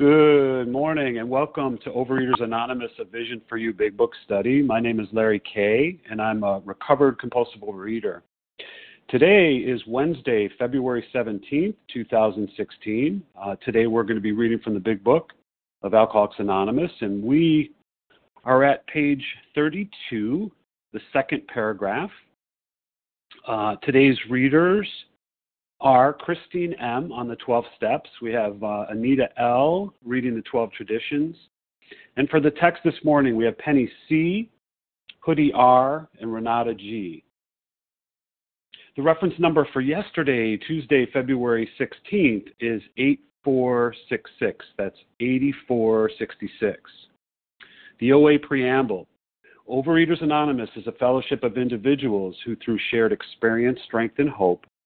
[0.00, 4.62] Good morning and welcome to Overeaters Anonymous, a Vision for You Big Book study.
[4.62, 8.22] My name is Larry Kay and I'm a recovered compulsive overeater.
[9.10, 13.22] Today is Wednesday, February 17th, 2016.
[13.38, 15.34] Uh, today we're going to be reading from the Big Book
[15.82, 17.70] of Alcoholics Anonymous and we
[18.44, 19.22] are at page
[19.54, 20.50] 32,
[20.94, 22.10] the second paragraph.
[23.46, 24.88] Uh, today's readers
[25.80, 27.12] are Christine M.
[27.12, 28.10] on the 12 steps.
[28.20, 29.94] We have uh, Anita L.
[30.04, 31.36] reading the 12 traditions.
[32.16, 34.50] And for the text this morning, we have Penny C.,
[35.20, 37.24] Hoodie R., and Renata G.
[38.96, 44.66] The reference number for yesterday, Tuesday, February 16th, is 8466.
[44.76, 46.80] That's 8466.
[48.00, 49.06] The OA Preamble.
[49.68, 54.66] Overeaters Anonymous is a fellowship of individuals who, through shared experience, strength, and hope,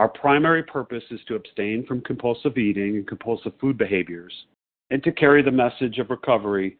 [0.00, 4.32] Our primary purpose is to abstain from compulsive eating and compulsive food behaviors
[4.88, 6.78] and to carry the message of recovery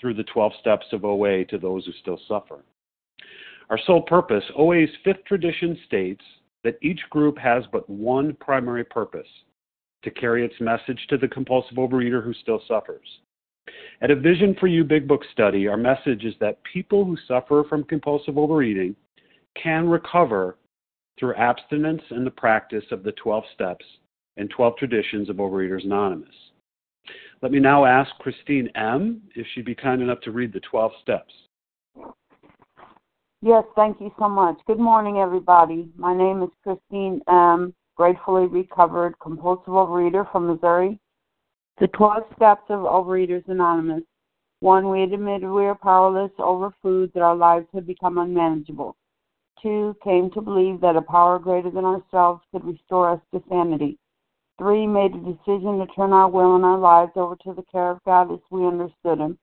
[0.00, 2.60] through the 12 steps of OA to those who still suffer.
[3.70, 6.22] Our sole purpose, OA's fifth tradition states
[6.62, 9.26] that each group has but one primary purpose
[10.04, 13.18] to carry its message to the compulsive overeater who still suffers.
[14.00, 17.64] At a Vision for You Big Book study, our message is that people who suffer
[17.68, 18.94] from compulsive overeating
[19.60, 20.56] can recover
[21.20, 23.84] through abstinence and the practice of the 12 steps
[24.38, 26.34] and 12 traditions of Overeaters Anonymous.
[27.42, 29.22] Let me now ask Christine M.
[29.36, 31.32] if she'd be kind enough to read the 12 steps.
[33.42, 34.58] Yes, thank you so much.
[34.66, 35.90] Good morning, everybody.
[35.96, 40.98] My name is Christine M., gratefully recovered compulsive overeater from Missouri.
[41.80, 44.02] The 12 steps of Overeaters Anonymous.
[44.60, 48.96] One, we admit we are powerless over food, that our lives have become unmanageable
[49.62, 53.98] two, came to believe that a power greater than ourselves could restore us to sanity.
[54.58, 57.90] Three, made a decision to turn our will and our lives over to the care
[57.90, 59.38] of God as we understood Him.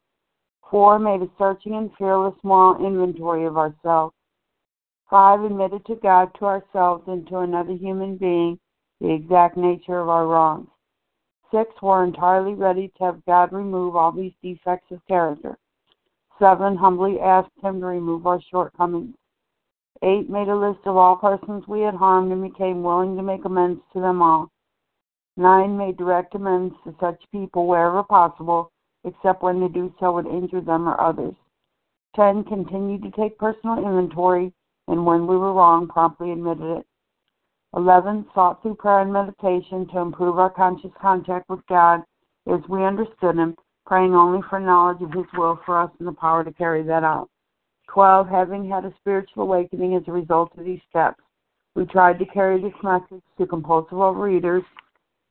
[0.69, 4.13] Four, made a searching and fearless moral inventory of ourselves.
[5.09, 8.59] Five, admitted to God, to ourselves, and to another human being
[8.99, 10.67] the exact nature of our wrongs.
[11.51, 15.57] Six, were entirely ready to have God remove all these defects of character.
[16.37, 19.15] Seven, humbly asked Him to remove our shortcomings.
[20.01, 20.29] 8.
[20.29, 23.81] Made a list of all persons we had harmed and became willing to make amends
[23.93, 24.49] to them all.
[25.37, 25.77] 9.
[25.77, 28.71] Made direct amends to such people wherever possible,
[29.03, 31.35] except when to do so would injure them or others.
[32.15, 32.43] 10.
[32.45, 34.53] Continued to take personal inventory
[34.87, 36.85] and when we were wrong, promptly admitted it.
[37.75, 38.25] 11.
[38.33, 42.01] Sought through prayer and meditation to improve our conscious contact with God
[42.47, 46.13] as we understood Him, praying only for knowledge of His will for us and the
[46.13, 47.29] power to carry that out.
[47.93, 48.27] 12.
[48.27, 51.21] Having had a spiritual awakening as a result of these steps,
[51.75, 54.63] we tried to carry this message to compulsive overeaters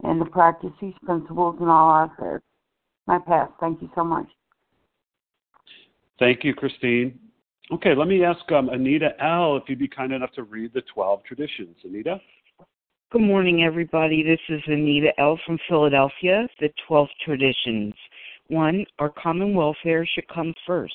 [0.03, 2.43] and to practice these principles in all our affairs.
[3.07, 3.53] My past.
[3.61, 4.27] Thank you so much.
[6.19, 7.19] Thank you, Christine.
[7.73, 9.57] Okay, let me ask um, Anita L.
[9.57, 11.77] if you'd be kind enough to read the 12 traditions.
[11.85, 12.21] Anita?
[13.11, 14.23] Good morning, everybody.
[14.23, 15.39] This is Anita L.
[15.45, 17.93] from Philadelphia, the 12 traditions.
[18.49, 20.95] One, our common welfare should come first.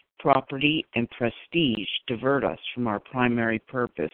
[0.21, 4.11] property, and prestige divert us from our primary purpose.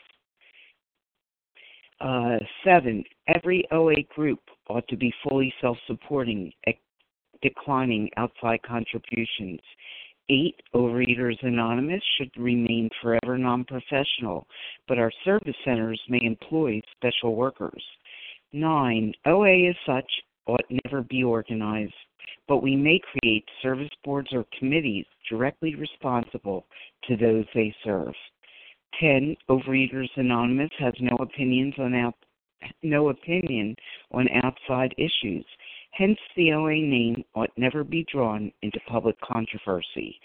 [1.99, 4.39] Uh, seven, every OA group
[4.69, 6.51] ought to be fully self supporting,
[7.41, 9.59] declining outside contributions.
[10.29, 10.55] 8.
[10.75, 14.45] Overeaters Anonymous should remain forever non professional,
[14.87, 17.83] but our service centers may employ special workers.
[18.53, 19.13] 9.
[19.25, 20.09] OA as such
[20.45, 21.93] ought never be organized,
[22.47, 26.65] but we may create service boards or committees directly responsible
[27.07, 28.13] to those they serve.
[28.99, 29.35] 10.
[29.49, 32.15] Overeaters Anonymous has no opinions on out,
[32.83, 33.75] no opinion
[34.11, 35.45] on outside issues.
[35.91, 40.19] Hence, the OA name ought never be drawn into public controversy.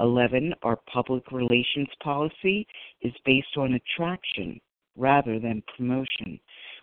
[0.00, 0.54] 11.
[0.62, 2.66] Our public relations policy
[3.02, 4.60] is based on attraction
[4.96, 6.38] rather than promotion.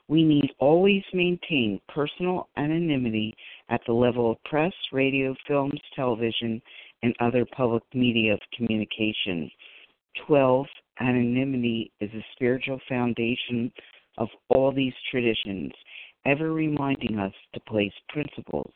[0.07, 3.33] We need always maintain personal anonymity
[3.71, 6.62] at the level of press, radio, films, television,
[7.03, 9.50] and other public media of communication.
[10.27, 10.68] 12.
[11.00, 13.71] Anonymity is the spiritual foundation
[14.18, 15.71] of all these traditions,
[16.25, 18.71] ever reminding us to place principles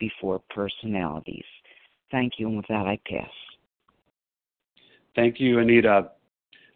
[0.00, 1.44] before personalities.
[2.10, 3.30] Thank you, and with that, I pass.
[5.14, 6.12] Thank you, Anita.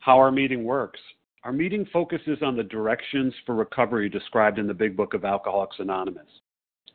[0.00, 1.00] How our meeting works.
[1.44, 5.76] Our meeting focuses on the directions for recovery described in the Big Book of Alcoholics
[5.78, 6.28] Anonymous.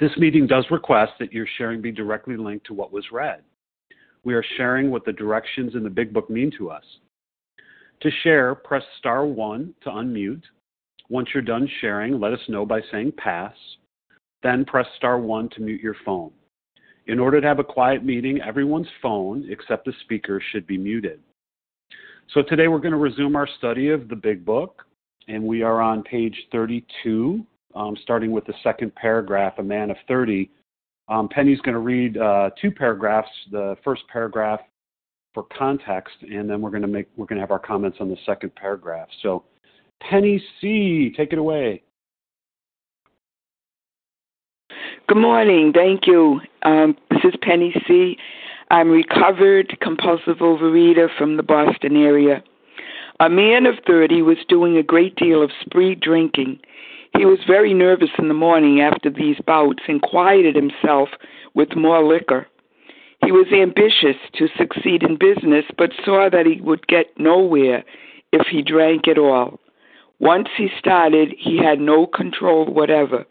[0.00, 3.42] This meeting does request that your sharing be directly linked to what was read.
[4.24, 6.84] We are sharing what the directions in the Big Book mean to us.
[8.00, 10.42] To share, press star 1 to unmute.
[11.08, 13.54] Once you're done sharing, let us know by saying pass.
[14.42, 16.30] Then press star 1 to mute your phone.
[17.06, 21.20] In order to have a quiet meeting, everyone's phone, except the speaker, should be muted.
[22.32, 24.84] So today we're going to resume our study of the Big Book,
[25.28, 27.44] and we are on page 32,
[27.74, 30.50] um, starting with the second paragraph, A Man of 30.
[31.08, 33.28] Um, Penny's going to read uh, two paragraphs.
[33.50, 34.60] The first paragraph
[35.34, 38.08] for context, and then we're going to make we're going to have our comments on
[38.08, 39.08] the second paragraph.
[39.22, 39.44] So,
[40.00, 41.82] Penny C, take it away.
[45.08, 45.72] Good morning.
[45.74, 46.40] Thank you.
[46.62, 48.16] Um, this is Penny C.
[48.70, 52.42] I'm recovered compulsive overeater from the Boston area.
[53.20, 56.60] A man of 30 was doing a great deal of spree drinking.
[57.16, 61.10] He was very nervous in the morning after these bouts and quieted himself
[61.54, 62.46] with more liquor.
[63.24, 67.84] He was ambitious to succeed in business, but saw that he would get nowhere
[68.32, 69.60] if he drank at all.
[70.18, 73.24] Once he started, he had no control whatever.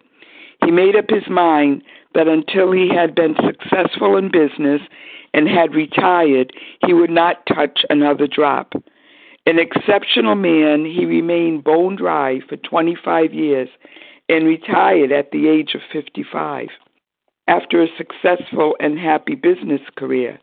[0.63, 1.83] He made up his mind
[2.13, 4.81] that until he had been successful in business
[5.33, 6.53] and had retired,
[6.85, 8.73] he would not touch another drop.
[9.45, 13.69] An exceptional man, he remained bone dry for 25 years
[14.29, 16.67] and retired at the age of 55
[17.47, 20.39] after a successful and happy business career.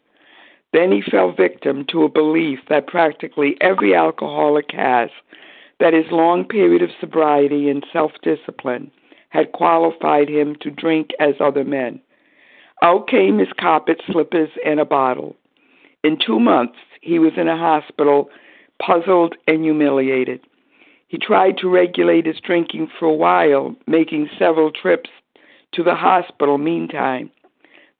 [0.72, 5.10] Then he fell victim to a belief that practically every alcoholic has
[5.80, 8.90] that his long period of sobriety and self discipline
[9.30, 12.00] had qualified him to drink as other men.
[12.82, 15.36] Out came his carpet slippers and a bottle.
[16.04, 18.30] In two months, he was in a hospital,
[18.80, 20.40] puzzled and humiliated.
[21.08, 25.11] He tried to regulate his drinking for a while, making several trips
[25.73, 27.30] to the hospital meantime.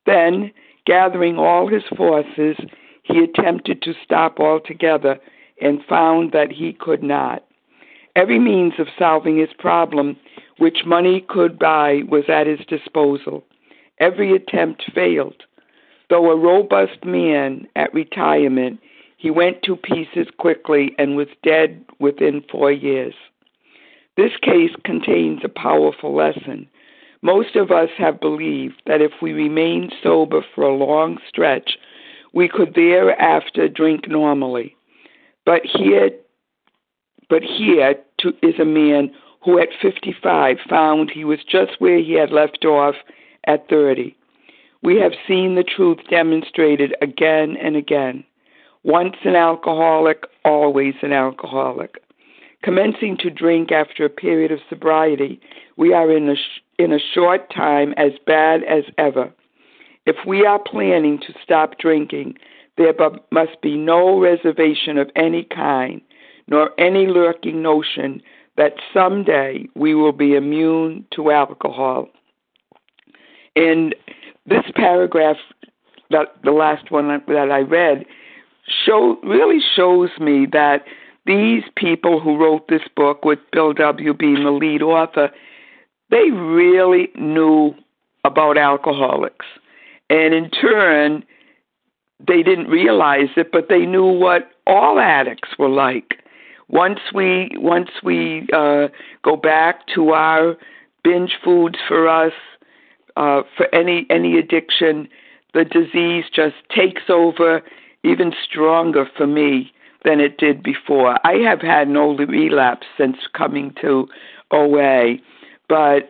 [0.05, 0.51] Then,
[0.85, 2.57] gathering all his forces,
[3.03, 5.19] he attempted to stop altogether
[5.61, 7.43] and found that he could not.
[8.15, 10.17] Every means of solving his problem
[10.57, 13.43] which money could buy was at his disposal.
[13.99, 15.43] Every attempt failed.
[16.09, 18.79] Though a robust man at retirement,
[19.19, 23.13] he went to pieces quickly and was dead within four years.
[24.15, 26.69] This case contains a powerful lesson.
[27.21, 31.71] Most of us have believed that if we remained sober for a long stretch,
[32.33, 34.77] we could thereafter drink normally.
[35.45, 36.11] But here,
[37.29, 39.11] but here to, is a man
[39.43, 42.95] who at 55 found he was just where he had left off
[43.47, 44.15] at 30.
[44.81, 48.23] We have seen the truth demonstrated again and again.
[48.83, 52.01] Once an alcoholic, always an alcoholic.
[52.63, 55.39] Commencing to drink after a period of sobriety,
[55.77, 59.31] we are in a, sh- in a short time as bad as ever.
[60.05, 62.35] If we are planning to stop drinking,
[62.77, 62.93] there
[63.31, 66.01] must be no reservation of any kind,
[66.47, 68.21] nor any lurking notion
[68.55, 72.07] that someday we will be immune to alcohol.
[73.55, 73.93] And
[74.45, 75.37] this paragraph
[76.09, 78.05] that the last one that I read
[78.85, 80.85] show really shows me that
[81.25, 84.13] these people who wrote this book with Bill W.
[84.13, 85.29] being the lead author,
[86.09, 87.73] they really knew
[88.25, 89.45] about alcoholics.
[90.09, 91.23] And in turn,
[92.25, 96.23] they didn't realize it, but they knew what all addicts were like.
[96.67, 98.87] Once we once we uh,
[99.23, 100.55] go back to our
[101.03, 102.33] binge foods for us
[103.15, 105.07] uh, for any any addiction,
[105.53, 107.61] the disease just takes over
[108.03, 109.71] even stronger for me
[110.05, 111.17] than it did before.
[111.25, 114.07] I have had no relapse since coming to
[114.51, 115.15] OA,
[115.67, 116.09] but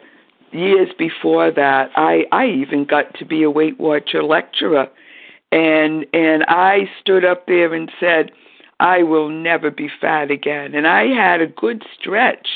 [0.51, 4.88] years before that, I I even got to be a Weight Watcher lecturer,
[5.51, 8.31] and and I stood up there and said,
[8.79, 12.48] I will never be fat again, and I had a good stretch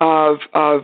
[0.00, 0.82] of of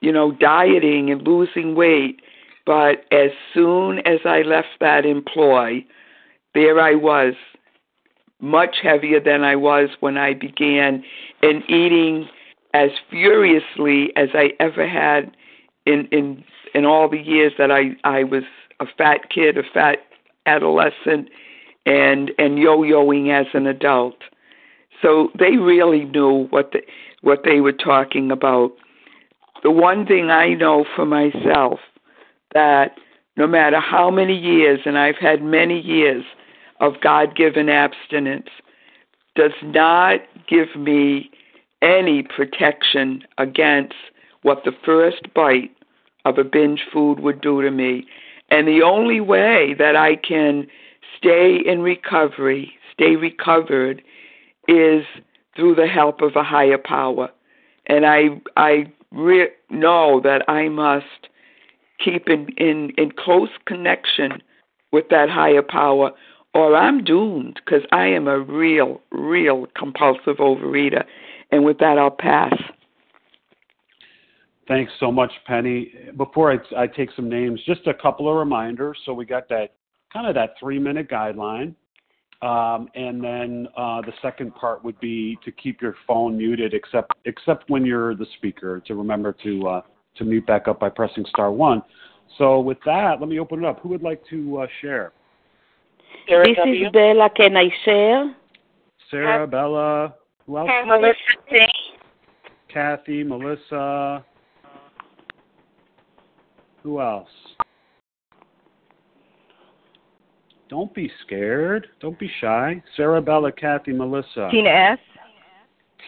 [0.00, 2.20] you know dieting and losing weight,
[2.66, 5.84] but as soon as I left that employ,
[6.54, 7.34] there I was,
[8.40, 11.04] much heavier than I was when I began,
[11.42, 12.28] and eating
[12.74, 15.36] as furiously as I ever had
[15.86, 18.44] in in in all the years that I I was
[18.80, 19.98] a fat kid, a fat
[20.46, 21.28] adolescent,
[21.86, 24.16] and and yo-yoing as an adult.
[25.02, 26.82] So they really knew what the,
[27.22, 28.72] what they were talking about.
[29.62, 31.80] The one thing I know for myself
[32.54, 32.96] that
[33.36, 36.24] no matter how many years, and I've had many years
[36.80, 38.48] of God given abstinence,
[39.36, 41.30] does not give me
[41.82, 43.94] any protection against
[44.42, 45.70] what the first bite
[46.24, 48.06] of a binge food would do to me.
[48.50, 50.66] And the only way that I can
[51.16, 54.02] stay in recovery, stay recovered,
[54.68, 55.04] is
[55.56, 57.30] through the help of a higher power.
[57.86, 61.28] And I I re- know that I must
[62.02, 64.42] keep in, in, in close connection
[64.92, 66.12] with that higher power,
[66.54, 71.04] or I'm doomed because I am a real, real compulsive overeater.
[71.52, 72.54] And with that, I'll pass.
[74.68, 75.92] Thanks so much, Penny.
[76.16, 78.98] Before I, I take some names, just a couple of reminders.
[79.04, 79.74] So we got that
[80.12, 81.74] kind of that three minute guideline.
[82.42, 87.12] Um, and then uh, the second part would be to keep your phone muted, except
[87.26, 88.80] except when you're the speaker.
[88.86, 89.82] To remember to uh,
[90.16, 91.82] to mute back up by pressing star one.
[92.38, 93.80] So with that, let me open it up.
[93.80, 95.12] Who would like to uh, share?
[96.28, 96.86] Sarah this w.
[96.86, 97.30] is Bella.
[97.36, 98.34] Can I share?
[99.10, 100.14] Sarah, Bella.
[100.46, 100.70] Who else?
[100.86, 101.14] Melissa.
[102.72, 104.24] Kathy, Melissa.
[106.82, 107.28] Who else?
[110.68, 111.88] Don't be scared.
[112.00, 112.80] Don't be shy.
[112.96, 114.48] Sarah, Bella, Kathy, Melissa.
[114.50, 114.98] Tina S.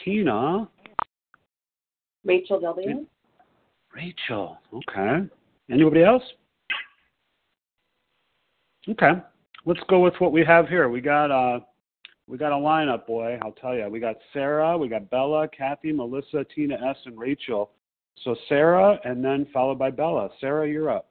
[0.05, 0.69] Tina.
[2.25, 3.07] Rachel W.
[3.95, 4.59] Rachel.
[4.73, 5.29] Okay.
[5.71, 6.23] Anybody else?
[8.89, 9.13] Okay.
[9.65, 10.89] Let's go with what we have here.
[10.89, 11.61] We got uh
[12.27, 13.39] we got a lineup, boy.
[13.43, 13.89] I'll tell you.
[13.89, 17.71] We got Sarah, we got Bella, Kathy, Melissa, Tina S, and Rachel.
[18.25, 20.31] So Sarah, and then followed by Bella.
[20.41, 21.09] Sarah, you're up.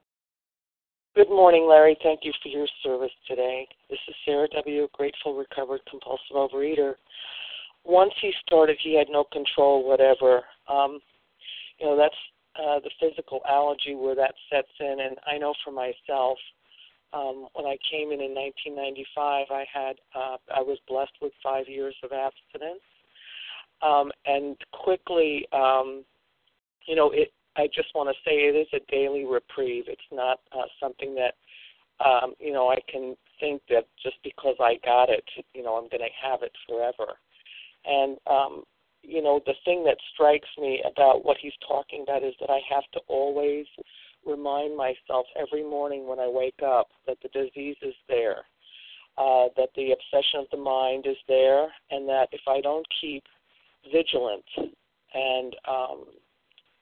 [1.15, 1.97] Good morning, Larry.
[2.01, 3.67] Thank you for your service today.
[3.89, 6.93] This is Sarah W., grateful, recovered, compulsive overeater.
[7.83, 10.43] Once he started, he had no control, whatever.
[10.69, 10.99] Um,
[11.79, 12.15] you know, that's
[12.55, 14.97] uh, the physical allergy where that sets in.
[15.01, 16.37] And I know for myself,
[17.13, 21.67] um, when I came in in 1995, I had uh, I was blessed with five
[21.67, 22.83] years of abstinence,
[23.81, 26.03] um, and quickly um,
[26.87, 27.31] you know, it.
[27.57, 29.83] I just want to say it is a daily reprieve.
[29.87, 31.35] It's not uh, something that,
[32.03, 35.89] um, you know, I can think that just because I got it, you know, I'm
[35.89, 37.19] going to have it forever.
[37.83, 38.63] And um,
[39.03, 42.59] you know, the thing that strikes me about what he's talking about is that I
[42.73, 43.65] have to always
[44.25, 48.37] remind myself every morning when I wake up that the disease is there,
[49.17, 53.23] uh, that the obsession of the mind is there, and that if I don't keep
[53.91, 54.45] vigilant
[55.13, 56.05] and um,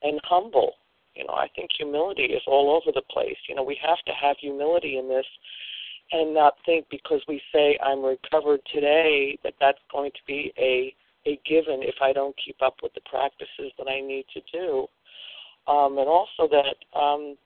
[0.01, 0.73] and humble.
[1.15, 3.35] You know, I think humility is all over the place.
[3.47, 5.25] You know, we have to have humility in this
[6.11, 10.93] and not think because we say I'm recovered today that that's going to be a
[11.27, 14.87] a given if I don't keep up with the practices that I need to do.
[15.69, 17.37] Um, and also that um,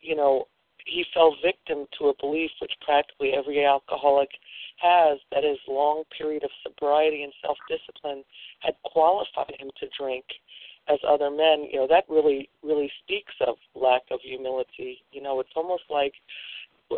[0.00, 0.46] you know,
[0.86, 4.28] he fell victim to a belief which practically every alcoholic
[4.76, 8.22] has that his long period of sobriety and self discipline
[8.60, 10.24] had qualified him to drink
[10.88, 15.02] as other men, you know, that really, really speaks of lack of humility.
[15.12, 16.12] You know, it's almost like,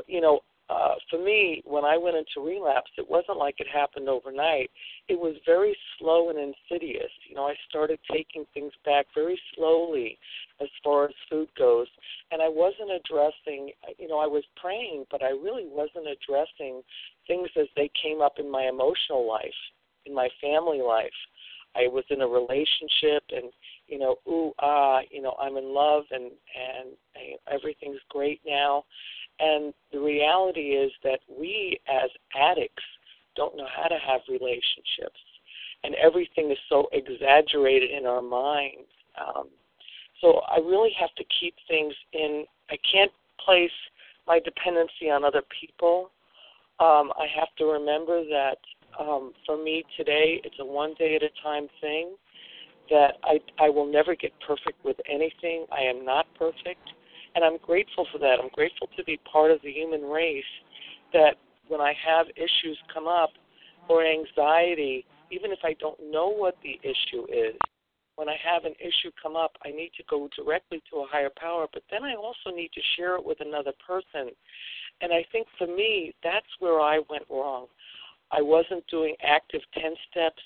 [0.09, 4.09] you know, uh, for me, when I went into relapse, it wasn't like it happened
[4.09, 4.71] overnight.
[5.09, 7.11] It was very slow and insidious.
[7.29, 10.19] You know, I started taking things back very slowly
[10.61, 11.87] as far as food goes,
[12.33, 13.71] and I wasn't addressing.
[13.99, 16.83] You know, I was praying, but I really wasn't addressing
[17.29, 19.61] things as they came up in my emotional life,
[20.05, 21.15] in my family life.
[21.77, 23.53] I was in a relationship, and
[23.87, 26.97] you know, ooh ah, you know, I'm in love, and and
[27.53, 28.85] everything's great now
[29.39, 32.83] and the reality is that we as addicts
[33.37, 35.21] don't know how to have relationships.
[35.85, 38.89] And everything is so exaggerated in our minds.
[39.21, 39.49] Um,
[40.21, 43.13] so I really have to keep things in, I can't
[43.45, 43.71] place
[44.27, 46.11] my dependency on other people.
[46.81, 48.59] Um, I have to remember that
[48.99, 52.15] um, for me today, it's a one day at a time thing.
[52.89, 55.67] That I I will never get perfect with anything.
[55.73, 56.87] I am not perfect.
[57.35, 58.37] And I'm grateful for that.
[58.43, 60.45] I'm grateful to be part of the human race
[61.13, 61.35] that
[61.69, 63.31] when I have issues come up
[63.89, 67.57] or anxiety, even if I don't know what the issue is,
[68.17, 71.31] when I have an issue come up, I need to go directly to a higher
[71.37, 74.31] power, but then I also need to share it with another person.
[75.03, 77.67] And I think for me, that's where I went wrong.
[78.33, 80.43] I wasn't doing active 10 steps.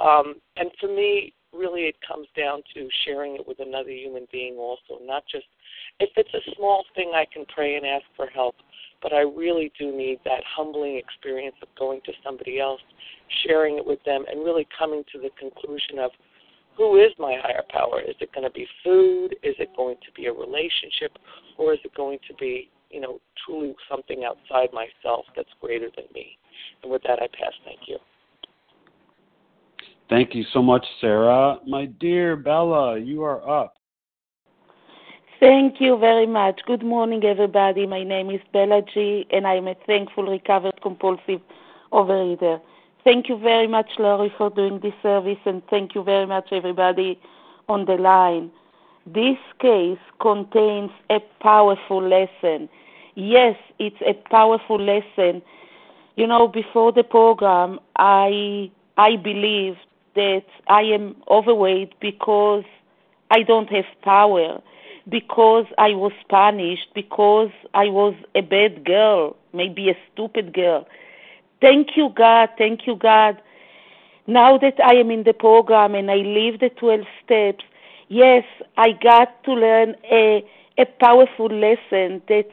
[0.00, 4.56] Um, and for me, really, it comes down to sharing it with another human being
[4.56, 5.46] also, not just
[6.00, 8.56] if it's a small thing, I can pray and ask for help.
[9.02, 12.80] But I really do need that humbling experience of going to somebody else,
[13.46, 16.10] sharing it with them, and really coming to the conclusion of
[16.76, 18.00] who is my higher power?
[18.00, 19.36] Is it going to be food?
[19.42, 21.16] Is it going to be a relationship?
[21.56, 26.06] Or is it going to be, you know, truly something outside myself that's greater than
[26.12, 26.36] me?
[26.82, 27.52] And with that, I pass.
[27.64, 27.98] Thank you.
[30.10, 31.58] Thank you so much, Sarah.
[31.66, 33.74] My dear Bella, you are up.
[35.40, 36.60] Thank you very much.
[36.66, 37.86] Good morning, everybody.
[37.86, 41.40] My name is Bella G, and I'm a thankful recovered compulsive
[41.92, 42.60] overeater.
[43.02, 47.20] Thank you very much, Laurie, for doing this service, and thank you very much, everybody
[47.68, 48.50] on the line.
[49.06, 52.68] This case contains a powerful lesson.
[53.14, 55.42] Yes, it's a powerful lesson.
[56.16, 59.78] You know, before the program, I I believed
[60.14, 62.64] that I am overweight because
[63.30, 64.62] I don't have power
[65.08, 70.86] because I was punished, because I was a bad girl, maybe a stupid girl.
[71.60, 72.50] Thank you, God.
[72.56, 73.40] Thank you, God.
[74.26, 77.64] Now that I am in the program and I live the 12 steps,
[78.08, 78.44] yes,
[78.76, 80.44] I got to learn a,
[80.78, 82.48] a powerful lesson that,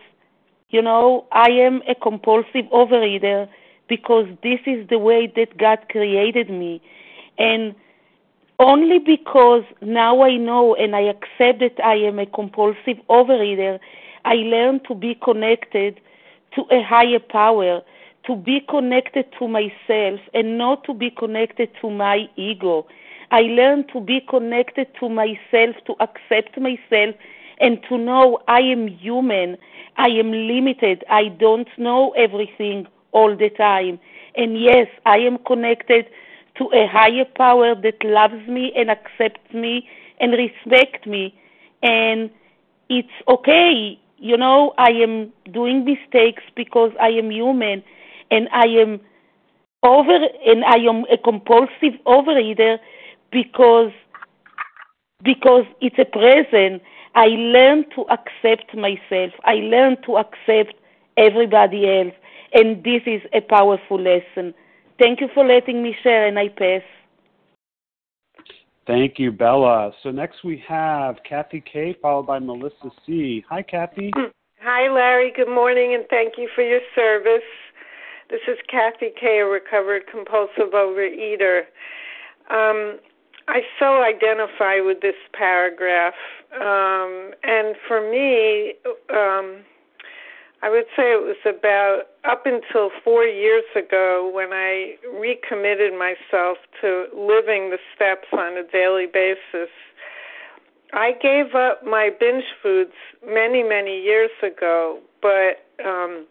[0.71, 3.47] you know, I am a compulsive overeater
[3.87, 6.81] because this is the way that God created me.
[7.37, 7.75] And
[8.57, 13.79] only because now I know and I accept that I am a compulsive overeater,
[14.23, 15.99] I learn to be connected
[16.55, 17.81] to a higher power,
[18.27, 22.87] to be connected to myself and not to be connected to my ego.
[23.31, 27.15] I learn to be connected to myself, to accept myself,
[27.59, 29.57] and to know I am human.
[29.97, 31.03] I am limited.
[31.09, 33.99] I don't know everything all the time.
[34.35, 36.05] And yes, I am connected
[36.57, 39.87] to a higher power that loves me and accepts me
[40.19, 41.35] and respects me.
[41.83, 42.29] And
[42.89, 43.99] it's okay.
[44.17, 47.83] You know, I am doing mistakes because I am human
[48.29, 48.99] and I am
[49.83, 52.77] over and I am a compulsive overeater
[53.31, 53.91] because
[55.23, 56.81] because it's a present.
[57.15, 59.31] I learned to accept myself.
[59.43, 60.75] I learned to accept
[61.17, 62.13] everybody else.
[62.53, 64.53] And this is a powerful lesson.
[64.99, 66.83] Thank you for letting me share, and I pass.
[68.87, 69.91] Thank you, Bella.
[70.03, 73.43] So next we have Kathy K, followed by Melissa C.
[73.49, 74.11] Hi, Kathy.
[74.61, 75.31] Hi, Larry.
[75.35, 77.47] Good morning, and thank you for your service.
[78.29, 81.61] This is Kathy K, a recovered compulsive overeater.
[82.49, 82.99] Um,
[83.47, 86.13] I so identify with this paragraph,
[86.55, 88.73] um, and for me,
[89.09, 89.63] um,
[90.63, 96.57] I would say it was about up until four years ago when I recommitted myself
[96.81, 99.69] to living the steps on a daily basis.
[100.93, 102.93] I gave up my binge foods
[103.25, 106.27] many, many years ago, but um,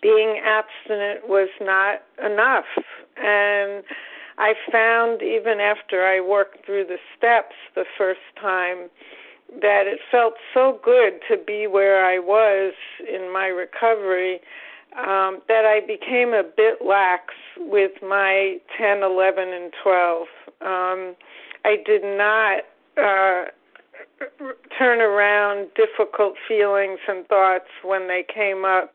[0.00, 2.64] being abstinent was not enough.
[3.16, 3.84] And
[4.38, 8.88] I found even after I worked through the steps the first time,
[9.60, 12.74] that it felt so good to be where I was
[13.08, 14.40] in my recovery
[14.96, 20.26] um, that I became a bit lax with my 10, 11, and 12.
[20.62, 21.16] Um,
[21.64, 22.62] I did not
[22.96, 23.50] uh,
[24.78, 28.94] turn around difficult feelings and thoughts when they came up.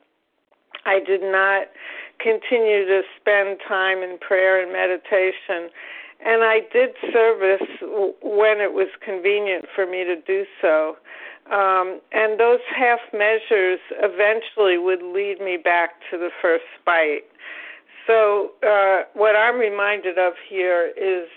[0.85, 1.67] I did not
[2.21, 5.69] continue to spend time in prayer and meditation.
[6.23, 7.65] And I did service
[8.21, 10.97] when it was convenient for me to do so.
[11.51, 17.25] Um, and those half measures eventually would lead me back to the first bite.
[18.07, 21.27] So, uh, what I'm reminded of here is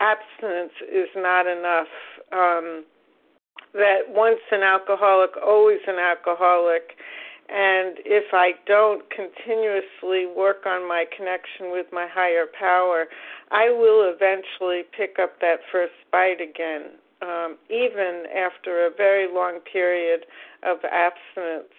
[0.00, 1.88] abstinence is not enough.
[2.32, 2.84] Um,
[3.74, 6.96] that once an alcoholic, always an alcoholic.
[7.48, 13.06] And if I don't continuously work on my connection with my higher power,
[13.50, 19.60] I will eventually pick up that first bite again, um, even after a very long
[19.60, 20.26] period
[20.62, 21.72] of abstinence.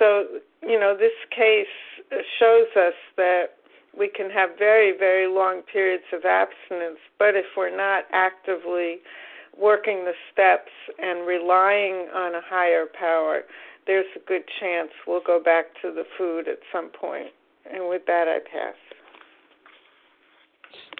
[0.00, 0.26] So,
[0.62, 1.66] you know, this case
[2.38, 3.58] shows us that
[3.96, 8.98] we can have very, very long periods of abstinence, but if we're not actively
[9.56, 13.42] working the steps and relying on a higher power,
[13.88, 17.28] there's a good chance we'll go back to the food at some point.
[17.72, 18.74] And with that, I pass.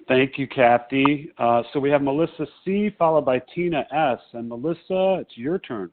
[0.08, 1.30] Thank you, Kathy.
[1.38, 2.90] Uh, so we have Melissa C.
[2.98, 4.18] followed by Tina S.
[4.32, 5.90] And Melissa, it's your turn.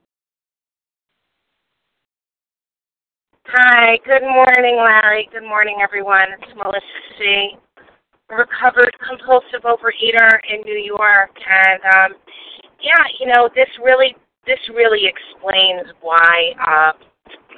[3.48, 5.30] Hi, good morning, Larry.
[5.32, 6.28] Good morning, everyone.
[6.42, 6.80] It's Melissa
[7.20, 7.50] C.
[8.30, 12.18] Recovered compulsive overeater in New York, and um,
[12.82, 16.92] yeah, you know this really this really explains why uh,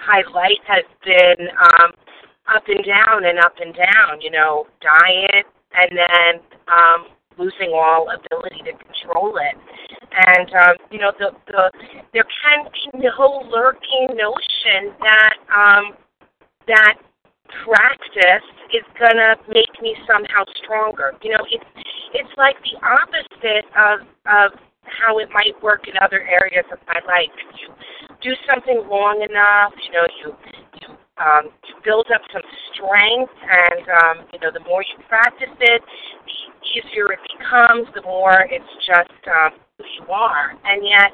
[0.08, 1.92] my life has been um,
[2.48, 4.22] up and down and up and down.
[4.22, 5.46] You know, diet,
[5.76, 9.56] and then um, losing all ability to control it.
[10.12, 11.72] And um, you know, the the
[12.14, 15.94] there can be no lurking notion that um,
[16.68, 16.96] that
[17.64, 21.14] practice is gonna make me somehow stronger.
[21.22, 21.66] You know, it's
[22.14, 27.00] it's like the opposite of of how it might work in other areas of my
[27.08, 27.34] life.
[27.60, 27.74] You
[28.22, 30.28] do something long enough, you know, you
[30.82, 35.50] you um, you build up some strength, and um, you know, the more you practice
[35.60, 36.38] it, the
[36.78, 37.88] easier it becomes.
[37.96, 41.12] The more it's just um, who you are, and yet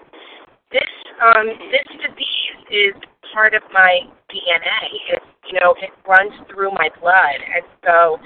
[0.72, 0.92] this
[1.24, 2.96] um, this disease is
[3.34, 4.84] part of my DNA.
[5.16, 8.20] It you know it runs through my blood, and so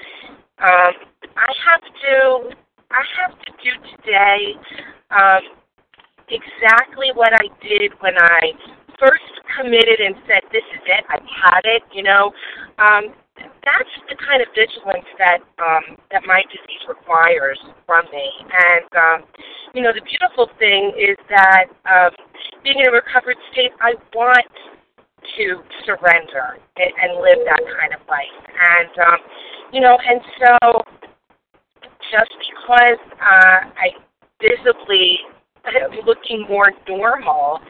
[0.58, 0.92] um,
[1.38, 2.56] I have to
[2.90, 4.56] I have to do today
[5.10, 5.44] um,
[6.28, 8.52] exactly what I did when I
[8.98, 11.04] first committed and said, "This is it.
[11.08, 12.32] I've had it." You know,
[12.78, 18.28] um, that's the kind of vigilance that um, that my disease requires from me.
[18.48, 19.18] And um,
[19.74, 22.12] you know, the beautiful thing is that um,
[22.64, 24.48] being in a recovered state, I want
[25.36, 28.38] to surrender and, and live that kind of life.
[28.48, 29.20] And um,
[29.72, 30.82] you know, and so
[32.10, 33.96] just because uh, I
[34.40, 35.18] visibly
[36.06, 37.60] looking more normal,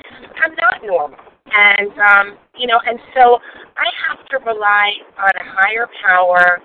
[0.44, 1.18] I'm not normal.
[1.50, 3.38] And um, you know, and so
[3.76, 6.60] I have to rely on a higher power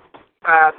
[0.46, 0.72] uh,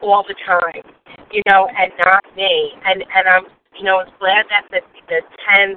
[0.00, 0.82] all the time,
[1.30, 2.72] you know, and not me.
[2.86, 3.44] And and I'm
[3.76, 5.76] you know I was glad that the the ten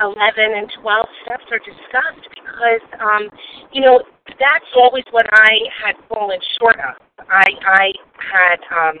[0.00, 0.16] 11
[0.56, 3.28] and 12 steps are discussed because, um,
[3.72, 4.00] you know,
[4.38, 6.96] that's always what I had fallen short of.
[7.28, 8.96] I, I had um,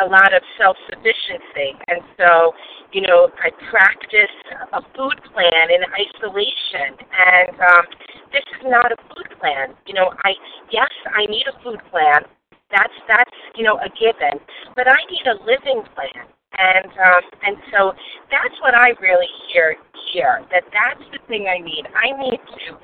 [0.00, 1.76] a lot of self sufficiency.
[1.88, 2.52] And so,
[2.92, 4.34] you know, I practice
[4.72, 6.96] a food plan in isolation.
[6.98, 7.84] And um,
[8.32, 9.74] this is not a food plan.
[9.86, 10.32] You know, I
[10.70, 12.24] yes, I need a food plan.
[12.70, 14.42] That's that's you know a given,
[14.74, 16.26] but I need a living plan.
[16.58, 17.92] And um, and so
[18.30, 19.76] that's what I really hear
[20.12, 20.42] here.
[20.50, 21.84] That that's the thing I need.
[21.94, 22.76] I need to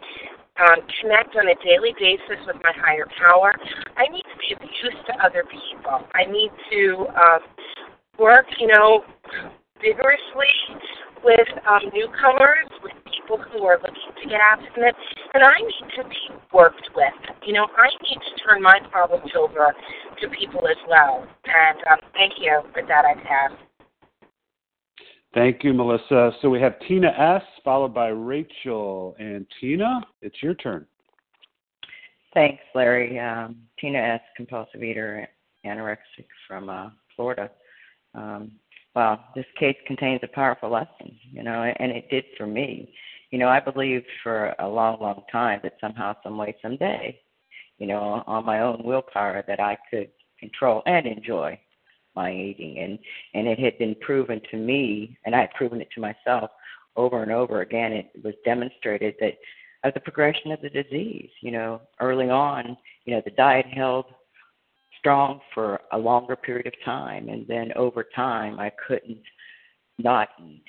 [0.60, 3.52] um, connect on a daily basis with my higher power.
[3.96, 6.04] I need to be of use to other people.
[6.14, 7.40] I need to um,
[8.18, 9.04] work, you know,
[9.80, 10.54] vigorously
[11.24, 14.96] with um, newcomers, with people who are looking to get abstinent,
[15.34, 17.14] and I need to be worked with.
[17.46, 19.72] You know, I need to turn my problems over
[20.20, 21.26] to people as well.
[21.46, 23.04] And um, thank you for that.
[23.04, 23.58] I have.
[25.34, 26.32] Thank you, Melissa.
[26.42, 27.42] So we have Tina S.
[27.64, 29.16] followed by Rachel.
[29.18, 30.86] And Tina, it's your turn.
[32.34, 33.18] Thanks, Larry.
[33.18, 35.26] Um, Tina S., compulsive eater,
[35.64, 37.50] anorexic from uh, Florida.
[38.14, 38.52] Um,
[38.94, 42.92] well, this case contains a powerful lesson, you know, and it did for me.
[43.30, 47.18] You know, I believed for a long, long time that somehow, some way, someday,
[47.78, 51.58] you know, on my own willpower, that I could control and enjoy
[52.14, 52.78] my eating.
[52.78, 52.98] And
[53.34, 56.50] and it had been proven to me and I had proven it to myself
[56.96, 57.92] over and over again.
[57.92, 59.34] It was demonstrated that
[59.84, 64.06] as the progression of the disease you know early on you know the diet held
[64.98, 67.28] strong for a longer period of time.
[67.28, 69.22] And then over time I couldn't
[69.98, 70.64] not eat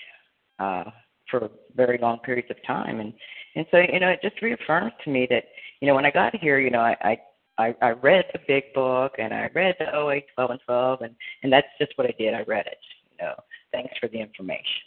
[0.60, 0.86] uh
[1.29, 2.99] for very long periods of time.
[2.99, 3.13] And
[3.56, 5.43] and so you know it just reaffirms to me that
[5.84, 7.17] you know, when I got here, you know, I, I
[7.58, 11.16] I, I read the big book and I read the OA 12 and 12, and,
[11.44, 12.34] and that's just what I did.
[12.34, 12.80] I read it.
[13.12, 13.36] You know,
[13.72, 14.82] thanks for the information.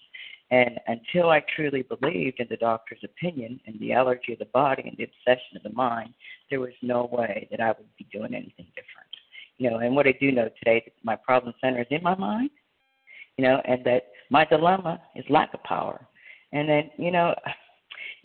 [0.51, 4.85] And until I truly believed in the doctor's opinion and the allergy of the body
[4.87, 6.15] and the obsession of the mind,
[6.51, 9.11] there was no way that I would be doing anything different.
[9.59, 12.15] You know, and what I do know today that my problem center is in my
[12.15, 12.51] mind,
[13.37, 16.07] you know, and that my dilemma is lack of power.
[16.53, 17.35] And then, you know,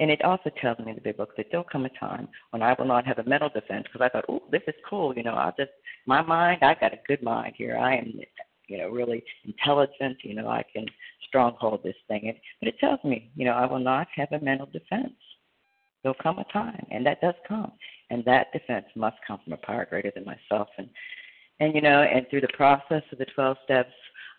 [0.01, 2.63] and it also tells me in the big book that there'll come a time when
[2.63, 5.15] I will not have a mental defense because I thought, oh, this is cool.
[5.15, 5.69] You know, I'll just,
[6.07, 7.77] my mind, I got a good mind here.
[7.77, 8.19] I am,
[8.67, 10.17] you know, really intelligent.
[10.23, 10.87] You know, I can
[11.27, 12.29] stronghold this thing.
[12.29, 15.13] And, but it tells me, you know, I will not have a mental defense.
[16.01, 17.71] There'll come a time, and that does come.
[18.09, 20.69] And that defense must come from a power greater than myself.
[20.79, 20.89] And,
[21.59, 23.93] and you know, and through the process of the 12 steps,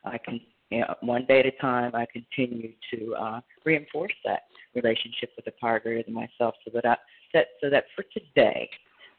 [0.04, 0.40] I can,
[0.72, 4.42] you know, one day at a time, I continue to uh, reinforce that
[4.74, 6.96] relationship with the power greater than myself, so that I
[7.34, 8.68] that so that for today,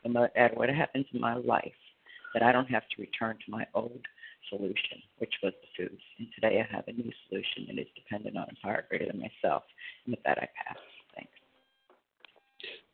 [0.03, 1.71] no matter what happens in my life,
[2.33, 4.01] that I don't have to return to my old
[4.49, 6.01] solution, which was the foods.
[6.19, 9.19] And today I have a new solution that is dependent on a power greater than
[9.19, 9.63] myself.
[10.05, 10.77] And with that, I pass.
[11.15, 11.31] Thanks.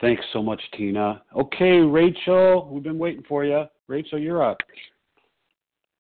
[0.01, 1.21] Thanks so much, Tina.
[1.35, 3.65] Okay, Rachel, we've been waiting for you.
[3.87, 4.57] Rachel, you're up.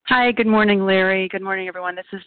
[0.09, 1.27] Hi, good morning, Larry.
[1.27, 1.95] Good morning, everyone.
[1.95, 2.21] This is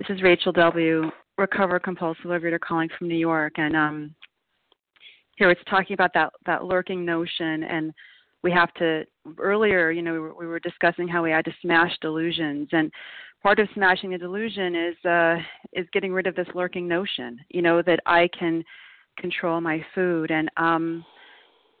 [0.00, 1.08] this is Rachel W.
[1.38, 4.14] Recover compulsive overeater calling from New York, and um,
[5.36, 7.94] here it's talking about that that lurking notion and
[8.42, 9.04] we have to
[9.38, 12.90] earlier you know we were, we were discussing how we had to smash delusions and
[13.40, 15.36] part of smashing a delusion is uh
[15.74, 18.64] is getting rid of this lurking notion you know that i can
[19.16, 21.04] control my food and um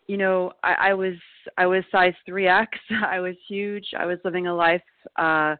[0.06, 1.14] you know i i was
[1.58, 2.66] i was size 3x
[3.06, 4.82] i was huge i was living a life
[5.16, 5.54] uh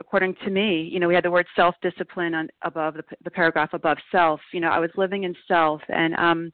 [0.00, 3.30] according to me you know we had the word self discipline on above the, the
[3.30, 6.50] paragraph above self you know i was living in self and um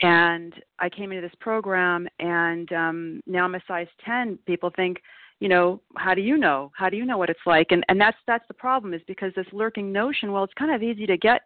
[0.00, 4.38] and I came into this program, and um, now I'm a size 10.
[4.46, 5.00] People think,
[5.40, 6.72] you know, how do you know?
[6.76, 7.68] How do you know what it's like?
[7.70, 10.32] And and that's that's the problem is because this lurking notion.
[10.32, 11.42] Well, it's kind of easy to get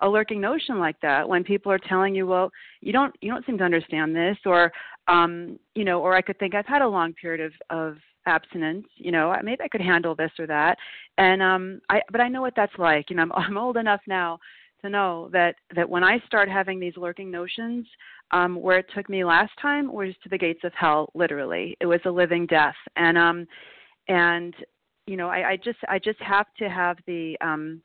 [0.00, 3.44] a lurking notion like that when people are telling you, well, you don't you don't
[3.46, 4.72] seem to understand this, or
[5.08, 8.86] um, you know, or I could think I've had a long period of of abstinence
[8.96, 10.76] you know maybe i could handle this or that
[11.16, 14.02] and um i but i know what that's like you know i'm i'm old enough
[14.06, 14.38] now
[14.82, 17.86] to know that that when I start having these lurking notions,
[18.30, 21.10] um, where it took me last time was to the gates of hell.
[21.14, 23.46] Literally, it was a living death, and um,
[24.08, 24.54] and
[25.06, 27.82] you know, I, I just I just have to have the um,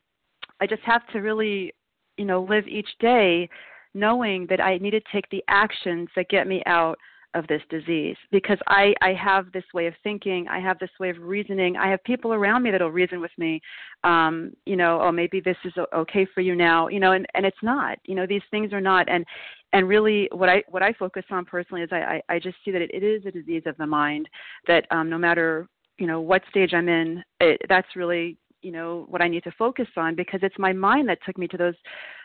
[0.62, 1.73] I just have to really,
[2.17, 3.49] you know, live each day
[3.93, 6.97] knowing that I need to take the actions that get me out
[7.36, 11.10] of this disease because I, I have this way of thinking, I have this way
[11.10, 11.75] of reasoning.
[11.75, 13.62] I have people around me that'll reason with me,
[14.06, 17.45] um, you know, oh maybe this is okay for you now, you know, and, and
[17.45, 17.97] it's not.
[18.06, 19.25] You know, these things are not and
[19.73, 22.71] and really what I what I focus on personally is I, I, I just see
[22.71, 24.30] that it, it is a disease of the mind
[24.67, 29.06] that um, no matter you know what stage I'm in, it, that's really you know
[29.10, 31.75] what I need to focus on because it's my mind that took me to those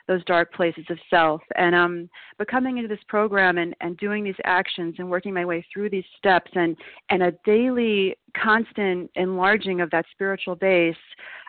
[0.09, 1.43] those dark places of self.
[1.57, 5.45] And um but coming into this program and and doing these actions and working my
[5.45, 6.77] way through these steps and
[7.11, 10.97] and a daily constant enlarging of that spiritual base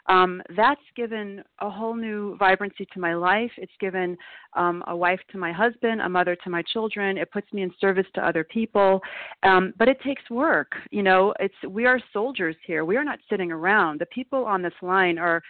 [0.07, 3.51] um, that's given a whole new vibrancy to my life.
[3.57, 4.17] It's given
[4.55, 7.17] um, a wife to my husband, a mother to my children.
[7.17, 9.01] It puts me in service to other people.
[9.43, 10.73] Um, but it takes work.
[10.91, 12.85] You know, it's we are soldiers here.
[12.85, 13.99] We are not sitting around.
[13.99, 15.41] The people on this line are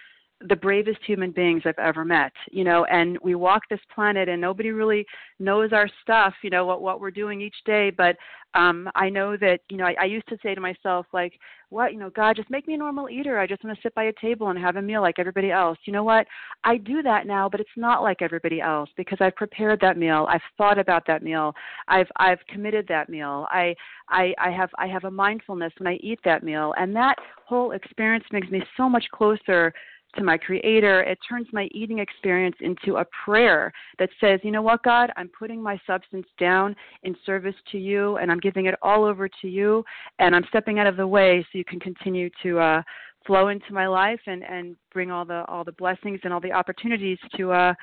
[0.48, 4.42] the bravest human beings I've ever met, you know, and we walk this planet and
[4.42, 5.06] nobody really
[5.40, 8.16] knows our stuff, you know, what what we're doing each day, but
[8.54, 11.34] um I know that, you know, I, I used to say to myself like,
[11.70, 13.40] what, you know, God, just make me a normal eater.
[13.40, 15.78] I just want to sit by a table and have a meal like everybody else.
[15.86, 16.28] You know what?
[16.66, 20.28] I do that now, but it's not like everybody else because I've prepared that meal.
[20.30, 21.54] I've thought about that meal.
[21.88, 23.48] I've I've committed that meal.
[23.50, 23.74] I
[24.10, 27.72] I I have I have a mindfulness when I eat that meal and that whole
[27.72, 29.74] experience makes me so much closer
[30.16, 31.02] to my creator.
[31.04, 35.30] It turns my eating experience into a prayer that says, you know what, God, I'm
[35.38, 39.48] putting my substance down in service to you and I'm giving it all over to
[39.48, 39.84] you
[40.20, 42.82] and I'm stepping out of the way so you can continue to uh,
[43.26, 46.52] flow into my life and, and bring all the all the blessings and all the
[46.52, 47.74] opportunities to uh,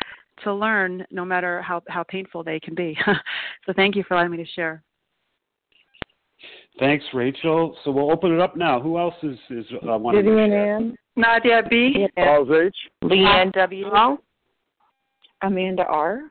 [0.44, 2.96] to learn no matter how, how painful they can be.
[3.66, 4.82] so thank you for allowing me to share.
[6.78, 7.76] Thanks, Rachel.
[7.84, 8.80] So we'll open it up now.
[8.80, 10.76] Who else is is uh, wanting Vivian to share?
[10.76, 10.96] Ann.
[11.18, 12.06] Nadia B.
[12.16, 12.76] Charles H.
[13.02, 14.18] Leanne W.
[15.42, 16.30] Amanda R.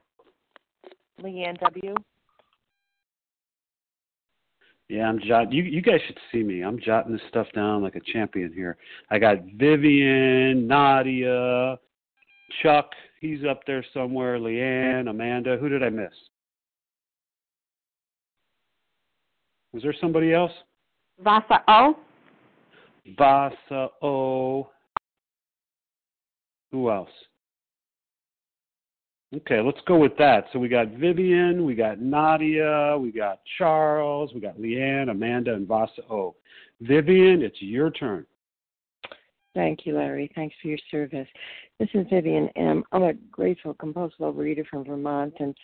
[1.21, 1.95] Leanne W.
[4.89, 5.52] Yeah, I'm jotting.
[5.52, 6.62] You you guys should see me.
[6.62, 8.78] I'm jotting this stuff down like a champion here.
[9.12, 11.78] I got Vivian, Nadia,
[12.63, 12.91] Chuck.
[13.19, 14.39] He's up there somewhere.
[14.39, 15.58] Leanne, Amanda.
[15.58, 16.13] Who did I miss?
[19.73, 20.54] Was there somebody else?
[21.21, 21.97] Vasa O.
[23.17, 24.69] Vasa O.
[26.71, 27.10] Who else?
[29.36, 30.45] Okay, let's go with that.
[30.53, 35.67] So we got Vivian, we got Nadia, we got Charles, we got Leanne, Amanda, and
[35.67, 36.36] Vasa O.
[36.80, 38.25] Vivian, it's your turn.
[39.53, 40.32] Thank you, Larry.
[40.36, 41.27] Thanks for your service.
[41.80, 42.84] This is Vivian M.
[42.91, 45.56] I'm a grateful compulsive overeater from Vermont, and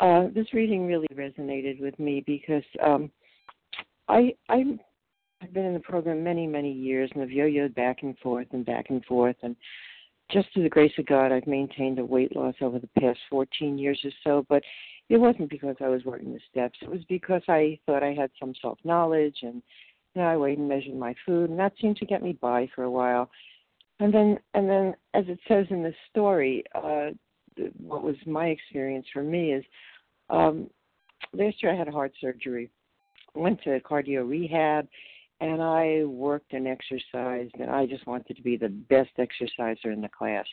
[0.00, 3.10] uh, this reading really resonated with me because um,
[4.08, 4.64] I I
[5.40, 8.66] I've been in the program many many years and have yo-yoed back and forth and
[8.66, 9.54] back and forth, and
[10.32, 13.78] just through the grace of God, I've maintained a weight loss over the past 14
[13.78, 14.46] years or so.
[14.48, 14.62] But
[15.08, 18.30] it wasn't because I was working the steps; it was because I thought I had
[18.38, 19.62] some self knowledge and
[20.14, 22.68] you know, I weighed and measured my food, and that seemed to get me by
[22.74, 23.30] for a while.
[24.00, 27.10] And then, and then, as it says in the story, uh,
[27.78, 29.64] what was my experience for me is
[30.30, 30.68] um,
[31.32, 32.70] last year I had heart surgery.
[33.34, 34.88] Went to cardio rehab,
[35.40, 40.00] and I worked and exercised, and I just wanted to be the best exerciser in
[40.00, 40.46] the class.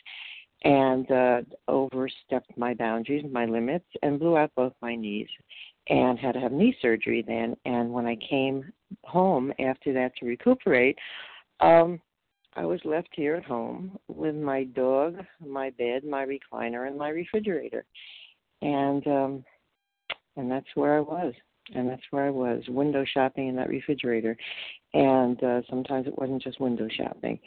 [0.64, 5.28] And uh, overstepped my boundaries, my limits, and blew out both my knees
[5.88, 7.56] and had to have knee surgery then.
[7.64, 8.72] And when I came
[9.04, 10.98] home after that to recuperate,
[11.60, 12.00] um,
[12.56, 17.10] I was left here at home with my dog, my bed, my recliner, and my
[17.10, 17.84] refrigerator,
[18.62, 19.44] and um,
[20.36, 21.34] and that's where I was,
[21.74, 24.36] and that's where I was, window shopping in that refrigerator,
[24.94, 27.38] and uh, sometimes it wasn't just window shopping,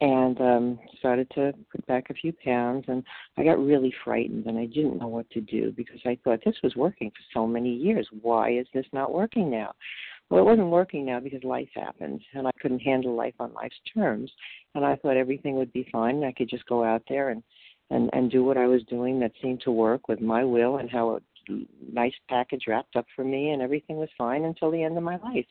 [0.00, 3.04] and um started to put back a few pounds and
[3.36, 6.56] I got really frightened and I didn't know what to do because I thought this
[6.62, 8.08] was working for so many years.
[8.22, 9.72] Why is this not working now?
[10.28, 13.80] Well, it wasn't working now because life happened and I couldn't handle life on life's
[13.92, 14.30] terms.
[14.74, 17.42] And I thought everything would be fine and I could just go out there and
[17.90, 20.90] and and do what I was doing that seemed to work with my will and
[20.90, 21.20] how a
[21.92, 25.16] nice package wrapped up for me and everything was fine until the end of my
[25.16, 25.46] life.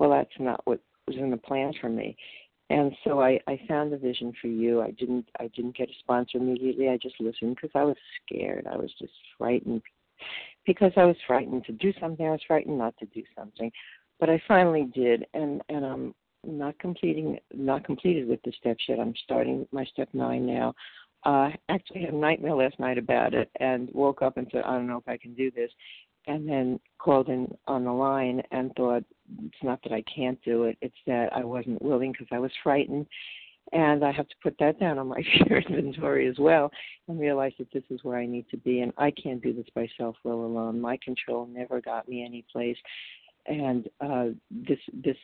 [0.00, 2.16] Well, that's not what was in the plan for me
[2.70, 4.80] and so I, I found a vision for you.
[4.80, 6.88] I didn't I didn't get a sponsor immediately.
[6.88, 8.66] I just listened because I was scared.
[8.70, 9.82] I was just frightened
[10.64, 12.24] because I was frightened to do something.
[12.24, 13.72] I was frightened not to do something,
[14.20, 19.00] but I finally did, and and I'm not completing not completed with the steps yet.
[19.00, 20.72] I'm starting my step nine now.
[21.24, 24.76] Uh, actually had a nightmare last night about it and woke up and said, I
[24.76, 25.70] don't know if I can do this
[26.26, 29.04] and then called in on the line and thought
[29.44, 32.52] it's not that I can't do it, it's that I wasn't willing because I was
[32.62, 33.06] frightened.
[33.72, 36.72] And I have to put that down on my fear inventory as well
[37.06, 38.80] and realize that this is where I need to be.
[38.80, 40.80] And I can't do this by self will alone.
[40.80, 42.76] My control never got me any place.
[43.46, 45.16] And uh, this this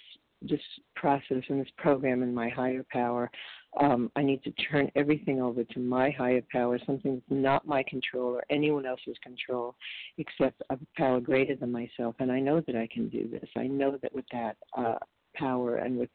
[0.42, 0.60] this
[0.94, 3.30] process and this program and my higher power
[3.78, 7.82] um, I need to turn everything over to my higher power, something that's not my
[7.88, 9.74] control or anyone else's control,
[10.18, 12.14] except a power greater than myself.
[12.18, 13.48] And I know that I can do this.
[13.56, 14.96] I know that with that uh,
[15.34, 16.10] power and with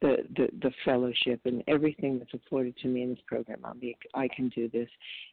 [0.00, 3.60] the, the the fellowship and everything that's afforded to me in this program.
[3.64, 4.88] I'll be I can do this,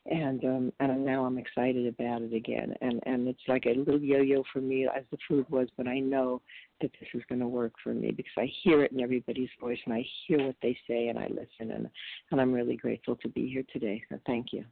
[0.05, 2.73] and um, and now I'm excited about it again.
[2.81, 5.99] And and it's like a little yo-yo for me as the food was, but I
[5.99, 6.41] know
[6.81, 9.79] that this is going to work for me because I hear it in everybody's voice
[9.85, 11.89] and I hear what they say and I listen and
[12.31, 14.01] and I'm really grateful to be here today.
[14.09, 14.63] So thank you.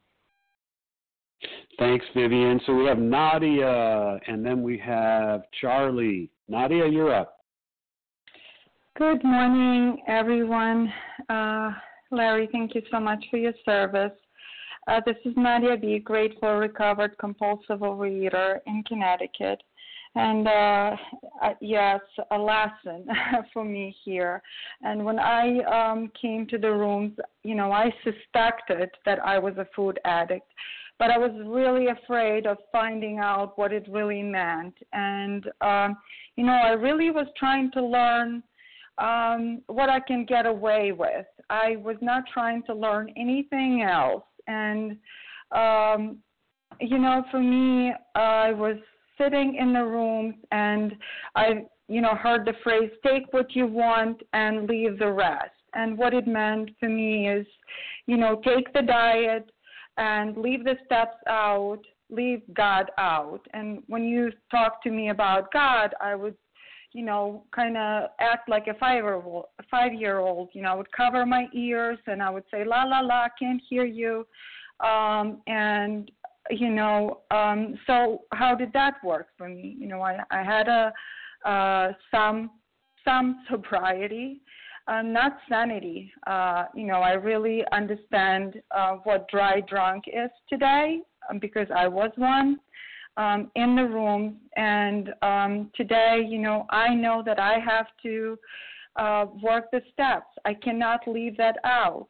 [1.77, 2.59] Thanks, Vivian.
[2.65, 6.29] So we have Nadia, and then we have Charlie.
[6.49, 7.38] Nadia, you're up.
[8.99, 10.91] Good morning, everyone.
[11.29, 11.71] Uh,
[12.11, 14.11] Larry, thank you so much for your service.
[14.89, 19.63] Uh, this is Nadia B., grateful, recovered, compulsive overeater in Connecticut.
[20.15, 20.97] And uh,
[21.41, 23.07] uh, yes, a lesson
[23.53, 24.41] for me here.
[24.81, 29.53] And when I um, came to the rooms, you know, I suspected that I was
[29.55, 30.51] a food addict,
[30.97, 34.75] but I was really afraid of finding out what it really meant.
[34.91, 35.95] And, um,
[36.35, 38.43] you know, I really was trying to learn
[38.99, 41.25] um, what I can get away with.
[41.49, 44.23] I was not trying to learn anything else.
[44.47, 44.97] And,
[45.51, 46.17] um,
[46.79, 48.77] you know, for me, I was
[49.17, 50.93] sitting in the rooms and
[51.35, 55.51] I, you know, heard the phrase, take what you want and leave the rest.
[55.73, 57.45] And what it meant for me is,
[58.07, 59.49] you know, take the diet
[59.97, 63.41] and leave the steps out, leave God out.
[63.53, 66.35] And when you talk to me about God, I would
[66.99, 69.05] you know, kind of act like a five
[69.71, 70.49] five year old.
[70.51, 73.61] You know, I would cover my ears and I would say la la la, can't
[73.69, 74.27] hear you,
[74.81, 76.11] um, and
[76.49, 79.77] you know, um, so how did that work for me?
[79.79, 80.91] You know, I I had a
[81.49, 82.51] uh, some
[83.05, 84.41] some sobriety,
[84.89, 86.11] uh, not sanity.
[86.27, 90.99] Uh, you know, I really understand uh, what dry drunk is today
[91.29, 92.59] um, because I was one.
[93.19, 94.37] Um, in the room.
[94.55, 98.39] And um, today, you know, I know that I have to
[98.95, 100.27] uh, work the steps.
[100.45, 102.07] I cannot leave that out.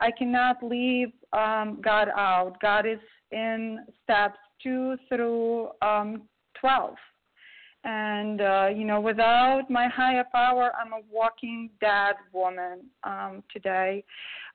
[0.00, 2.54] I cannot leave um, God out.
[2.62, 3.00] God is
[3.32, 6.22] in steps two through um,
[6.60, 6.94] 12.
[7.84, 14.04] And, uh, you know, without my higher power, I'm a walking dead woman um, today.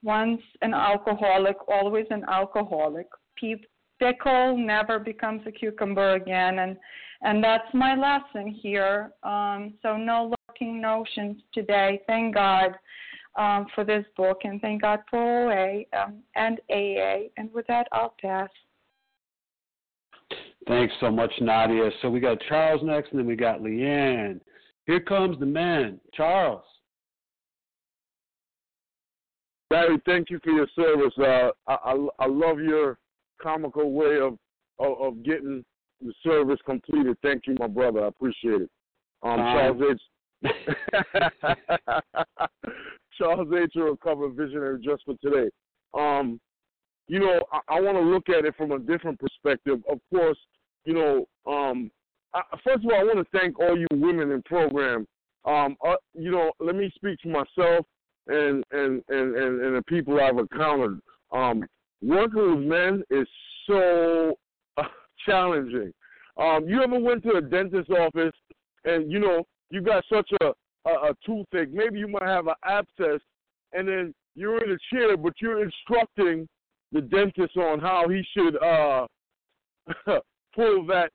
[0.01, 3.07] Once an alcoholic, always an alcoholic.
[3.99, 6.59] Pickle never becomes a cucumber again.
[6.59, 6.77] And,
[7.21, 9.11] and that's my lesson here.
[9.23, 12.01] Um, so, no lurking notions today.
[12.07, 12.75] Thank God.
[13.35, 17.29] Um, for this book, and thank God for OA um, and AA.
[17.37, 18.49] And with that, I'll pass.
[20.67, 21.89] Thanks so much, Nadia.
[22.01, 24.41] So we got Charles next, and then we got Leanne.
[24.85, 25.99] Here comes the men.
[26.13, 26.63] Charles.
[29.69, 31.13] Barry, thank you for your service.
[31.17, 32.97] Uh, I, I, I love your
[33.41, 34.37] comical way of,
[34.79, 35.63] of, of getting
[36.01, 37.17] the service completed.
[37.21, 38.05] Thank you, my brother.
[38.05, 38.69] I appreciate it.
[39.23, 40.51] Um, Charles H.
[43.17, 43.71] Charles H.
[43.75, 45.49] a recovered visionary just for today.
[45.93, 46.39] Um,
[47.07, 49.79] you know, I, I want to look at it from a different perspective.
[49.89, 50.37] Of course,
[50.85, 51.89] you know, um,
[52.33, 55.07] I, first of all, I want to thank all you women in program.
[55.45, 57.85] Um, uh, you know, let me speak for myself
[58.27, 60.99] and and and and, and the people I've encountered.
[61.31, 61.65] Um,
[62.01, 63.27] working with men is
[63.65, 64.37] so
[64.77, 64.83] uh,
[65.25, 65.91] challenging.
[66.37, 68.33] Um, you ever went to a dentist's office
[68.85, 70.53] and you know you got such a,
[70.87, 71.71] a, a toothache?
[71.73, 73.19] Maybe you might have an abscess,
[73.73, 76.47] and then you're in a chair, but you're instructing
[76.91, 79.07] the dentist on how he should uh
[80.55, 81.09] pull that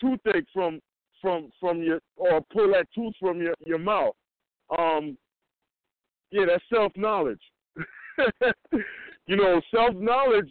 [0.00, 0.80] toothache from
[1.20, 4.14] from from your or pull that tooth from your your mouth.
[4.76, 5.16] Um,
[6.30, 7.40] yeah, that's self knowledge.
[9.26, 10.50] you know, self knowledge.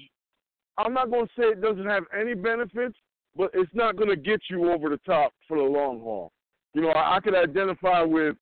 [0.77, 2.97] I'm not going to say it doesn't have any benefits,
[3.35, 6.31] but it's not going to get you over the top for the long haul.
[6.73, 8.35] You know, I, I could identify with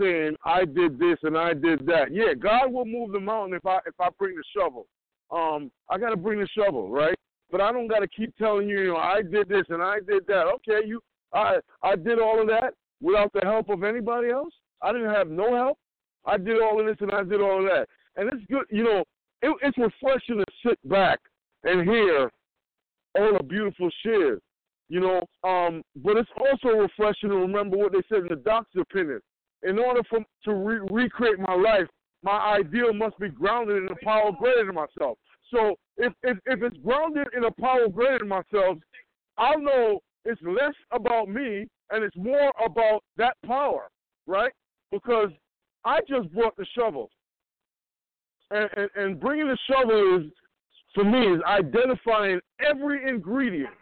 [0.00, 2.10] saying I did this and I did that.
[2.10, 4.86] Yeah, God will move the mountain if I if I bring the shovel.
[5.30, 7.16] Um, I got to bring the shovel, right?
[7.50, 9.98] but I don't got to keep telling you, you know, I did this and I
[10.06, 10.46] did that.
[10.56, 11.00] Okay, you,
[11.32, 14.52] I, I did all of that without the help of anybody else.
[14.82, 15.78] I didn't have no help.
[16.24, 18.82] I did all of this and I did all of that, and it's good, you
[18.82, 19.04] know,
[19.46, 21.20] it, it's refreshing to sit back
[21.64, 22.30] and hear
[23.18, 24.40] all the beautiful shares,
[24.88, 25.24] you know.
[25.48, 29.20] Um, but it's also refreshing to remember what they said in the doctor's opinion.
[29.62, 31.88] In order for to re- recreate my life,
[32.22, 35.18] my ideal must be grounded in a power greater than myself.
[35.52, 38.78] So if if if it's grounded in a power greater than myself,
[39.38, 43.88] I'll know it's less about me and it's more about that power,
[44.26, 44.52] right?
[44.90, 45.30] Because
[45.84, 47.10] I just brought the shovel,
[48.50, 50.32] and and, bringing the shovel is
[50.94, 53.74] for me is identifying every ingredient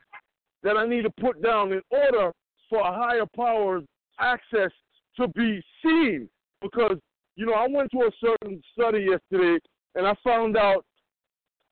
[0.63, 2.33] that I need to put down in order
[2.71, 3.85] for a higher power's
[4.19, 4.71] access
[5.17, 6.29] to be seen.
[6.63, 6.99] Because
[7.37, 9.59] you know I went to a certain study yesterday
[9.95, 10.85] and I found out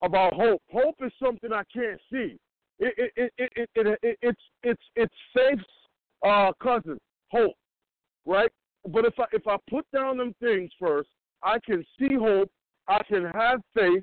[0.03, 0.61] about hope.
[0.73, 2.37] Hope is something I can't see.
[2.79, 5.63] It, it, it, it, it, it, it's it's it's faith's
[6.27, 6.99] uh, cousin,
[7.31, 7.55] hope,
[8.27, 8.51] right?
[8.89, 11.09] But if I if I put down them things first,
[11.43, 12.51] I can see hope.
[12.89, 14.03] I can have faith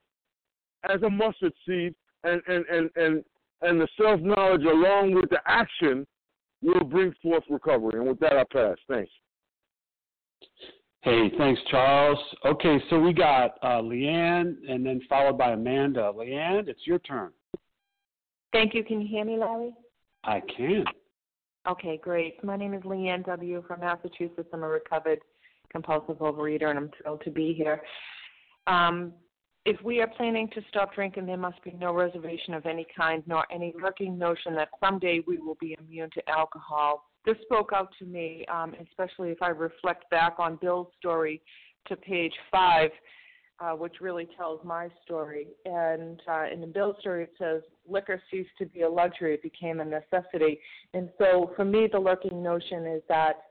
[0.90, 3.24] as a mustard seed, and and and and
[3.62, 6.06] and the self knowledge along with the action
[6.62, 8.00] will bring forth recovery.
[8.00, 8.78] And with that, I pass.
[8.88, 9.12] Thanks.
[11.02, 12.20] Hey, thanks, Charles.
[12.46, 16.12] Okay, so we got uh, Leanne and then followed by Amanda.
[16.14, 17.32] Leanne, it's your turn.
[18.52, 18.84] Thank you.
[18.84, 19.74] Can you hear me, Larry?
[20.26, 20.84] I can.
[21.70, 22.44] Okay, great.
[22.44, 23.64] My name is Leanne W.
[23.66, 24.50] from Massachusetts.
[24.52, 25.20] I'm a recovered
[25.72, 27.82] compulsive overeater, and I'm thrilled to be here.
[28.70, 29.14] Um,
[29.66, 33.24] if we are planning to stop drinking, there must be no reservation of any kind,
[33.28, 37.90] nor any lurking notion that someday we will be immune to alcohol this spoke out
[38.00, 41.42] to me, um, especially if I reflect back on Bill's story
[41.88, 42.92] to page five,
[43.60, 45.48] uh, which really tells my story.
[45.66, 49.44] And uh, in the Bill's story, it says, liquor ceased to be a luxury, it
[49.44, 50.60] became a necessity.
[50.94, 53.42] And so for me, the lurking notion is that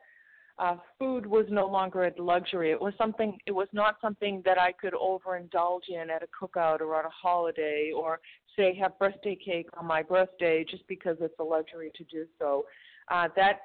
[0.58, 2.70] uh, food was no longer a luxury.
[2.70, 3.38] It was something.
[3.46, 7.10] It was not something that I could overindulge in at a cookout or on a
[7.10, 8.20] holiday, or
[8.56, 12.64] say have birthday cake on my birthday just because it's a luxury to do so
[13.08, 13.60] uh, that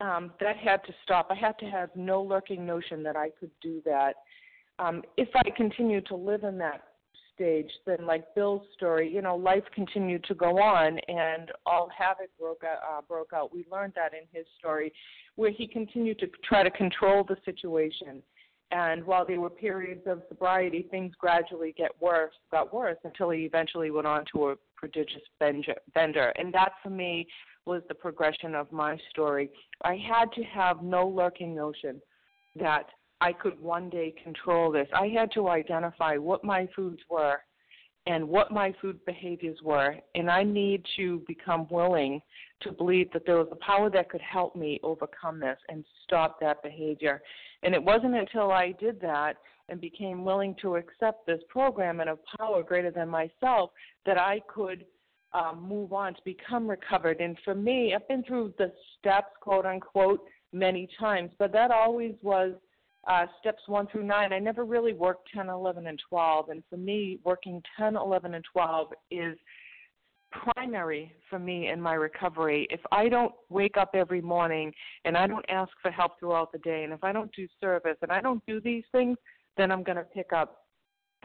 [0.00, 1.28] um, that had to stop.
[1.30, 4.14] I had to have no lurking notion that I could do that.
[4.78, 6.82] Um, if I continued to live in that
[7.36, 12.30] stage, then like Bill's story, you know, life continued to go on, and all havoc
[12.40, 12.78] broke out.
[12.82, 13.54] Uh, broke out.
[13.54, 14.92] We learned that in his story,
[15.36, 18.22] where he continued to try to control the situation,
[18.72, 23.42] And while there were periods of sobriety, things gradually get worse, got worse until he
[23.42, 26.32] eventually went on to a prodigious bender.
[26.36, 27.28] And that for me
[27.64, 29.50] was the progression of my story.
[29.82, 32.00] I had to have no lurking notion
[32.56, 32.86] that
[33.20, 34.88] I could one day control this.
[34.94, 37.38] I had to identify what my foods were
[38.06, 42.20] and what my food behaviors were, and I need to become willing
[42.62, 46.38] to believe that there was a power that could help me overcome this and stop
[46.40, 47.20] that behavior.
[47.62, 49.38] And it wasn't until I did that
[49.68, 53.70] and became willing to accept this program and a power greater than myself
[54.04, 54.84] that I could
[55.32, 57.20] um, move on to become recovered.
[57.20, 62.14] And for me, I've been through the steps, quote unquote, many times, but that always
[62.22, 62.52] was
[63.06, 64.32] uh, steps 1 through 9.
[64.32, 66.48] I never really worked 10, 11, and 12.
[66.48, 69.36] And for me, working 10, 11, and 12 is
[70.32, 72.66] primary for me in my recovery.
[72.70, 74.72] If I don't wake up every morning
[75.04, 77.96] and I don't ask for help throughout the day, and if I don't do service
[78.02, 79.16] and I don't do these things,
[79.56, 80.62] then I'm going to pick up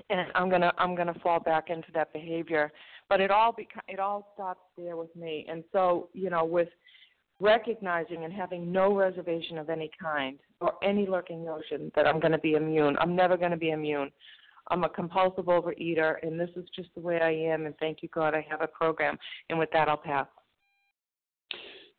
[0.10, 2.72] and I'm going to I'm going to fall back into that behavior.
[3.10, 5.46] But it all beca- it all stops there with me.
[5.50, 6.70] And so, you know, with
[7.42, 12.32] recognizing and having no reservation of any kind or any lurking notion that I'm going
[12.32, 12.96] to be immune.
[13.00, 14.12] I'm never going to be immune.
[14.70, 17.66] I'm a compulsive overeater, and this is just the way I am.
[17.66, 19.18] And thank you, God, I have a program.
[19.50, 20.28] And with that, I'll pass.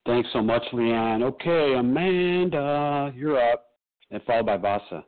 [0.07, 1.23] Thanks so much, Leanne.
[1.23, 3.67] Okay, Amanda, you're up,
[4.11, 5.05] and followed by Vasa.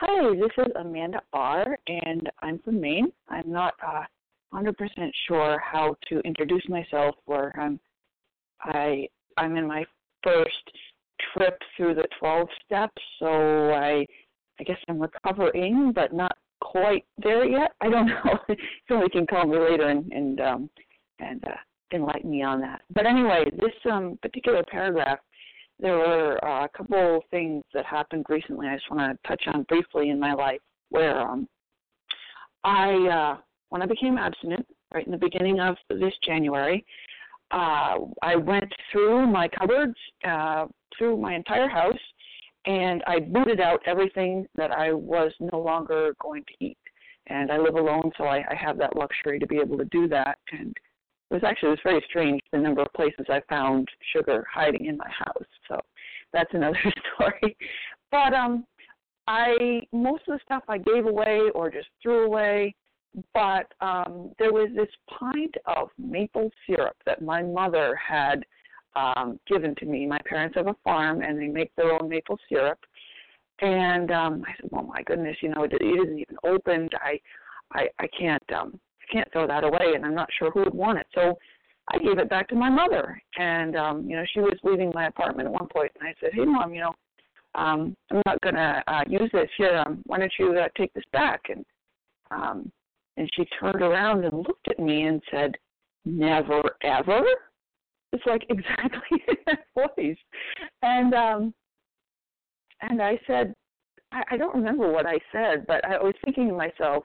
[0.00, 3.10] Hi, this is Amanda R., and I'm from Maine.
[3.28, 4.02] I'm not uh,
[4.54, 4.74] 100%
[5.26, 7.80] sure how to introduce myself, or I'm
[8.62, 9.84] I I'm in my
[10.22, 10.70] first
[11.32, 14.06] trip through the 12 steps, so I
[14.60, 17.72] I guess I'm recovering, but not quite there yet.
[17.80, 18.38] I don't know.
[18.88, 20.70] Somebody can call me later and and um,
[21.20, 21.56] and uh,
[21.92, 22.82] enlighten me on that.
[22.94, 25.18] But anyway, this um, particular paragraph,
[25.78, 28.66] there were uh, a couple things that happened recently.
[28.66, 31.48] I just want to touch on briefly in my life where um,
[32.64, 33.36] I uh,
[33.70, 36.84] when I became abstinent, right in the beginning of this January,
[37.50, 39.96] uh, I went through my cupboards,
[40.26, 41.98] uh, through my entire house,
[42.66, 46.78] and I booted out everything that I was no longer going to eat.
[47.28, 50.08] And I live alone, so I, I have that luxury to be able to do
[50.08, 50.38] that.
[50.52, 50.74] And
[51.30, 54.86] it was actually it was very strange the number of places I found sugar hiding
[54.86, 55.46] in my house.
[55.68, 55.78] So
[56.32, 56.78] that's another
[57.14, 57.56] story.
[58.10, 58.64] But um,
[59.26, 62.74] I most of the stuff I gave away or just threw away
[63.34, 64.88] but um, there was this
[65.18, 68.44] pint of maple syrup that my mother had
[68.96, 70.06] um, given to me.
[70.06, 72.78] My parents have a farm and they make their own maple syrup.
[73.60, 76.92] And um, I said, "Oh my goodness, you know, it, it isn't even opened.
[77.02, 77.18] I,
[77.72, 80.74] I, I can't, um, I can't throw that away, and I'm not sure who would
[80.74, 81.36] want it." So
[81.92, 83.20] I gave it back to my mother.
[83.36, 86.30] And um, you know, she was leaving my apartment at one point, and I said,
[86.34, 86.94] "Hey, mom, you know,
[87.56, 89.82] um, I'm not gonna uh, use this here.
[89.84, 91.64] Um, why don't you uh, take this back?" And
[92.30, 92.70] um,
[93.18, 95.56] and she turned around and looked at me and said,
[96.04, 97.22] Never ever?
[98.12, 100.16] It's like exactly that voice.
[100.82, 101.54] And um
[102.80, 103.54] and I said
[104.12, 107.04] I, I don't remember what I said, but I was thinking to myself,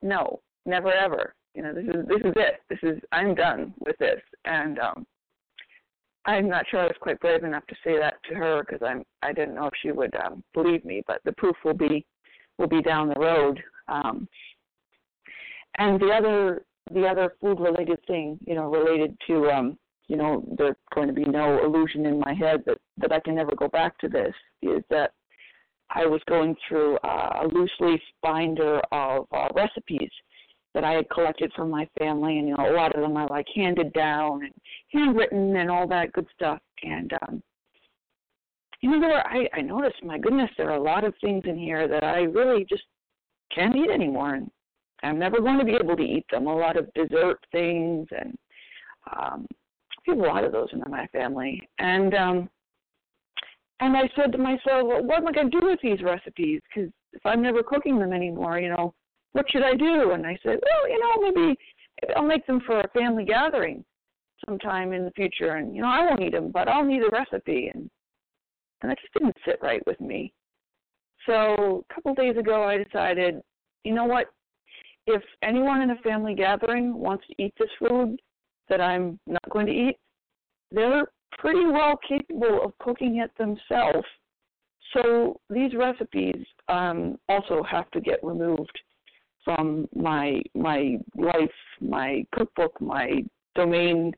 [0.00, 1.34] No, never ever.
[1.54, 2.60] You know, this is this is it.
[2.70, 4.20] This is I'm done with this.
[4.46, 5.06] And um
[6.24, 9.04] I'm not sure I was quite brave enough to say that to her because I'm
[9.22, 12.06] I didn't know if she would um believe me, but the proof will be
[12.58, 13.62] will be down the road.
[13.88, 14.26] Um
[15.78, 20.44] and the other the other food related thing, you know, related to um, you know,
[20.58, 23.68] there's going to be no illusion in my head that that I can never go
[23.68, 25.12] back to this is that
[25.90, 30.10] I was going through uh, a loose leaf binder of uh, recipes
[30.74, 33.28] that I had collected from my family, and you know, a lot of them are
[33.28, 34.54] like handed down and
[34.92, 36.60] handwritten and all that good stuff.
[36.82, 37.42] And um,
[38.80, 41.44] you know, there were I, I noticed, my goodness, there are a lot of things
[41.46, 42.84] in here that I really just
[43.54, 44.34] can't eat anymore.
[44.34, 44.50] And
[45.02, 46.46] I'm never going to be able to eat them.
[46.46, 48.36] A lot of dessert things and
[49.16, 49.46] um
[50.06, 51.68] we have a lot of those in my family.
[51.78, 52.50] And um
[53.80, 56.60] and I said to myself, well, what am I going to do with these recipes?
[56.68, 58.94] Because if I'm never cooking them anymore, you know,
[59.32, 60.12] what should I do?
[60.12, 61.58] And I said, well, you know, maybe,
[62.00, 63.84] maybe I'll make them for a family gathering
[64.46, 65.56] sometime in the future.
[65.56, 67.70] And you know, I won't eat them, but I'll need a recipe.
[67.74, 67.90] And
[68.82, 70.32] and that just didn't sit right with me.
[71.26, 73.40] So a couple of days ago, I decided,
[73.84, 74.26] you know what?
[75.06, 78.20] If anyone in a family gathering wants to eat this food
[78.68, 79.96] that I'm not going to eat,
[80.70, 81.06] they're
[81.38, 84.06] pretty well capable of cooking it themselves.
[84.92, 88.78] So these recipes um, also have to get removed
[89.44, 91.50] from my my life,
[91.80, 93.24] my cookbook, my
[93.54, 94.12] domain,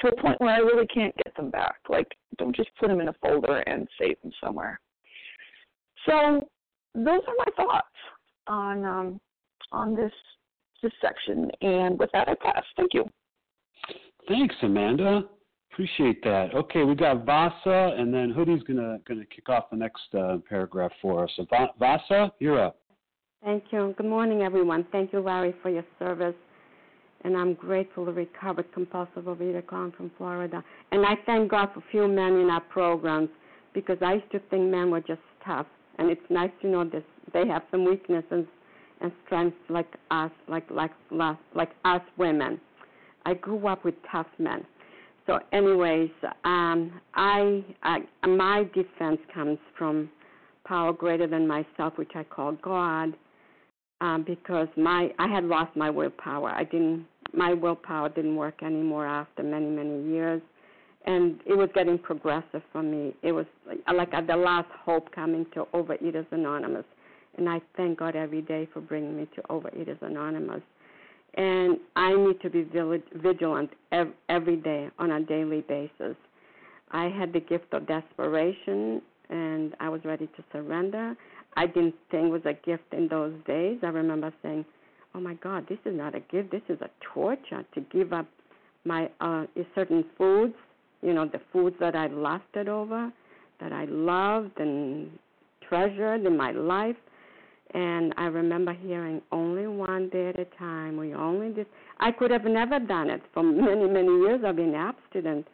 [0.00, 1.76] to a point where I really can't get them back.
[1.88, 2.08] Like,
[2.38, 4.80] don't just put them in a folder and save them somewhere.
[6.06, 6.48] So
[6.94, 7.86] those are my thoughts
[8.46, 9.20] on um,
[9.72, 10.12] on this
[10.82, 11.50] this section.
[11.62, 12.62] And with that, I pass.
[12.76, 13.04] Thank you.
[14.28, 15.24] Thanks, Amanda.
[15.72, 16.54] Appreciate that.
[16.54, 20.92] Okay, we got Vasa, and then Hoodie's gonna gonna kick off the next uh, paragraph
[21.02, 21.30] for us.
[21.36, 21.46] So
[21.78, 22.76] Vasa, you're up.
[23.44, 23.94] Thank you.
[23.96, 24.86] Good morning, everyone.
[24.92, 26.34] Thank you, Larry, for your service.
[27.24, 30.62] And I'm grateful to recovered compulsive overeater calling from Florida.
[30.92, 33.30] And I thank God for few men in our programs
[33.72, 35.66] because I used to think men were just tough.
[35.98, 37.02] And it's nice to know this
[37.32, 38.46] they have some weaknesses
[39.04, 40.90] and strengths like us, like like
[41.54, 42.60] like us women.
[43.26, 44.66] I grew up with tough men.
[45.26, 46.10] So, anyways,
[46.44, 50.10] um, I, I my defense comes from
[50.66, 53.14] power greater than myself, which I call God,
[54.00, 56.50] um, because my I had lost my willpower.
[56.50, 60.40] I didn't my willpower didn't work anymore after many many years,
[61.04, 63.14] and it was getting progressive for me.
[63.22, 63.46] It was
[63.94, 66.84] like at the last hope coming to Overeaters Anonymous,
[67.36, 70.62] and I thank God every day for bringing me to Overeaters Anonymous
[71.36, 73.70] and I need to be vigilant
[74.28, 76.16] every day on a daily basis.
[76.90, 81.16] I had the gift of desperation and I was ready to surrender.
[81.56, 83.78] I didn't think it was a gift in those days.
[83.82, 84.64] I remember saying,
[85.14, 86.50] "Oh my God, this is not a gift.
[86.50, 88.26] This is a torture to give up
[88.84, 90.54] my uh, certain foods.
[91.02, 93.12] You know, the foods that I lusted over,
[93.60, 95.10] that I loved and
[95.68, 96.96] treasured in my life.
[97.72, 100.96] And I remember hearing only one day at a time.
[100.96, 101.66] We only did.
[101.98, 104.42] I could have never done it for many, many years.
[104.46, 105.46] I've been abstinent.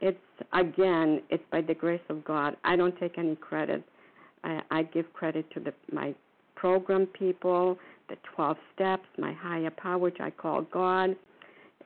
[0.00, 0.18] It's
[0.52, 2.56] again, it's by the grace of God.
[2.64, 3.84] I don't take any credit.
[4.44, 6.14] I, I give credit to the, my
[6.56, 11.16] program people, the 12 steps, my higher power, which I call God.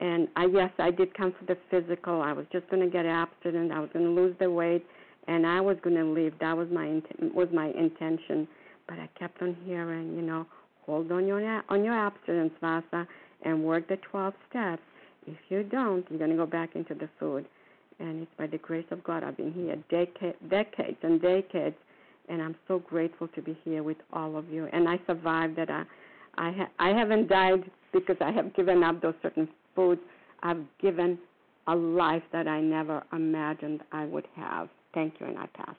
[0.00, 2.20] And I, yes, I did come for the physical.
[2.22, 3.72] I was just going to get abstinent.
[3.72, 4.84] I was going to lose the weight,
[5.28, 6.32] and I was going to leave.
[6.40, 7.00] That was my
[7.34, 8.48] was my intention
[8.88, 10.46] but I kept on hearing, you know,
[10.86, 13.06] hold on your on your abstinence, Vasa,
[13.42, 14.82] and work the 12 steps.
[15.26, 17.46] If you don't, you're going to go back into the food.
[18.00, 21.76] And it's by the grace of God I've been here decades, decades and decades,
[22.28, 24.66] and I'm so grateful to be here with all of you.
[24.72, 25.70] And I survived that.
[25.70, 25.84] I,
[26.36, 30.00] I, ha- I haven't died because I have given up those certain foods.
[30.42, 31.18] I've given
[31.68, 34.68] a life that I never imagined I would have.
[34.94, 35.76] Thank you, and I pass.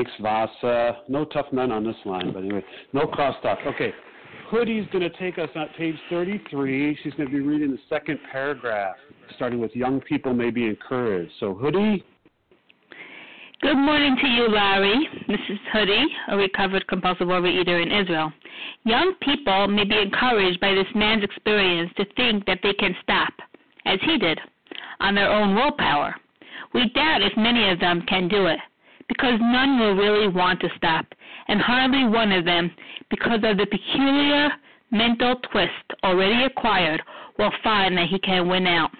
[0.00, 1.02] Thanks, Vasa.
[1.08, 3.58] No tough men on this line, but anyway, no cross talk.
[3.66, 3.92] Okay,
[4.48, 6.98] Hoodie's going to take us on page 33.
[7.02, 8.96] She's going to be reading the second paragraph,
[9.36, 11.30] starting with young people may be encouraged.
[11.38, 12.02] So, Hoodie.
[13.60, 15.06] Good morning to you, Larry.
[15.28, 18.32] This is Hoodie, a recovered compulsive overeater in Israel.
[18.84, 23.34] Young people may be encouraged by this man's experience to think that they can stop,
[23.84, 24.40] as he did,
[25.00, 26.14] on their own willpower.
[26.72, 28.60] We doubt if many of them can do it
[29.10, 31.04] because none will really want to stop,
[31.48, 32.70] and hardly one of them,
[33.10, 34.50] because of the peculiar
[34.92, 35.72] mental twist
[36.04, 37.02] already acquired,
[37.36, 38.90] will find that he can win out.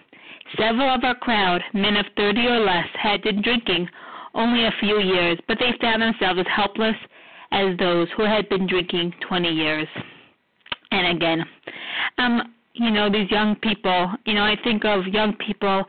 [0.58, 3.88] Several of our crowd, men of 30 or less, had been drinking
[4.34, 6.96] only a few years, but they found themselves as helpless
[7.52, 9.86] as those who had been drinking 20 years.
[10.90, 11.44] And again,
[12.18, 15.84] um, you know, these young people, you know, I think of young people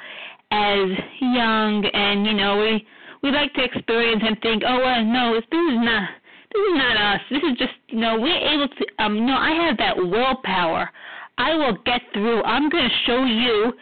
[0.52, 0.90] as
[1.22, 2.86] young and, you know, we
[3.24, 6.10] we like to experience and think, oh well, no, this is not
[6.54, 7.22] this is not us.
[7.30, 10.90] This is just you know we're able to um know I have that willpower.
[11.38, 12.44] I will get through.
[12.44, 13.74] I'm going to show you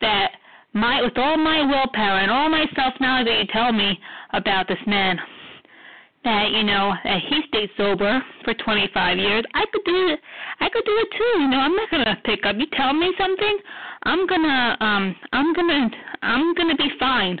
[0.00, 0.32] that
[0.72, 3.98] my with all my willpower and all my self knowledge that you tell me
[4.32, 5.18] about this man
[6.24, 9.44] that you know that he stayed sober for 25 years.
[9.54, 10.20] I could do it.
[10.60, 11.40] I could do it too.
[11.42, 12.56] You know, I'm not gonna pick up.
[12.58, 13.58] You tell me something,
[14.04, 15.90] I'm gonna um I'm gonna
[16.22, 17.40] I'm gonna be fine.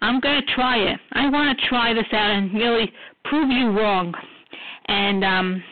[0.00, 1.00] I'm going to try it.
[1.12, 2.92] I want to try this out and really
[3.24, 4.14] prove you wrong.
[4.86, 5.62] And um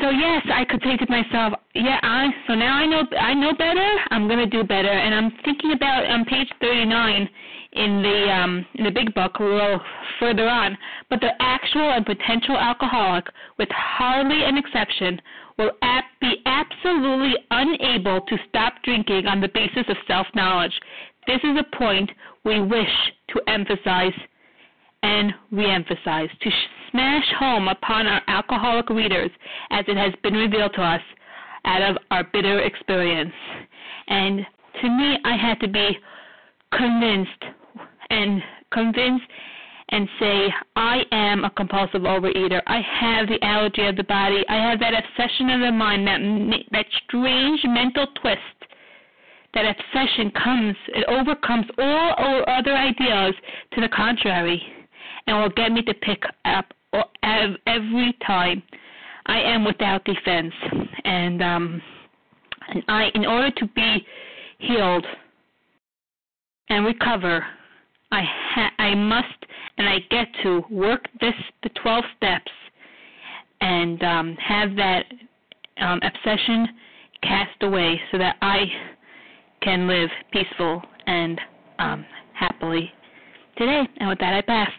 [0.00, 3.52] so yes, I could say to myself, yeah, I so now I know I know
[3.54, 3.96] better.
[4.10, 4.90] I'm going to do better.
[4.90, 7.28] And I'm thinking about on page 39
[7.72, 9.80] in the um in the big book a little
[10.20, 10.76] further on,
[11.08, 13.26] but the actual and potential alcoholic
[13.58, 15.20] with hardly an exception
[15.58, 15.72] will
[16.20, 20.72] be absolutely unable to stop drinking on the basis of self-knowledge.
[21.26, 22.10] This is a point
[22.44, 22.88] we wish
[23.28, 24.12] to emphasize
[25.02, 26.50] and reemphasize, to
[26.90, 29.30] smash home upon our alcoholic readers
[29.70, 31.00] as it has been revealed to us
[31.64, 33.32] out of our bitter experience.
[34.08, 34.46] And
[34.80, 35.98] to me, I had to be
[36.72, 37.44] convinced
[38.10, 39.26] and convinced
[39.90, 42.60] and say, I am a compulsive overeater.
[42.66, 44.44] I have the allergy of the body.
[44.48, 46.20] I have that obsession of the mind, that,
[46.72, 48.40] that strange mental twist
[49.56, 53.34] that obsession comes, it overcomes all other ideas
[53.72, 54.62] to the contrary.
[55.26, 56.66] and will get me to pick up
[57.66, 58.62] every time
[59.24, 60.52] I am without defense.
[61.04, 61.82] And um,
[62.68, 64.06] and I, in order to be
[64.58, 65.06] healed
[66.68, 67.44] and recover,
[68.12, 69.46] I ha- I must
[69.78, 72.52] and I get to work this the 12 steps
[73.62, 75.06] and um, have that
[75.80, 76.68] um, obsession
[77.22, 78.64] cast away so that I
[79.62, 81.40] can live peaceful and
[81.78, 82.04] um,
[82.34, 82.90] happily
[83.56, 83.82] today.
[83.98, 84.70] And with that, I pass.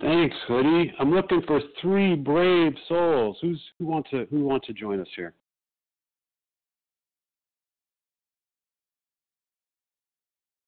[0.00, 0.92] Thanks, Hoodie.
[0.98, 3.38] I'm looking for three brave souls.
[3.40, 5.34] Who's who want to who want to join us here?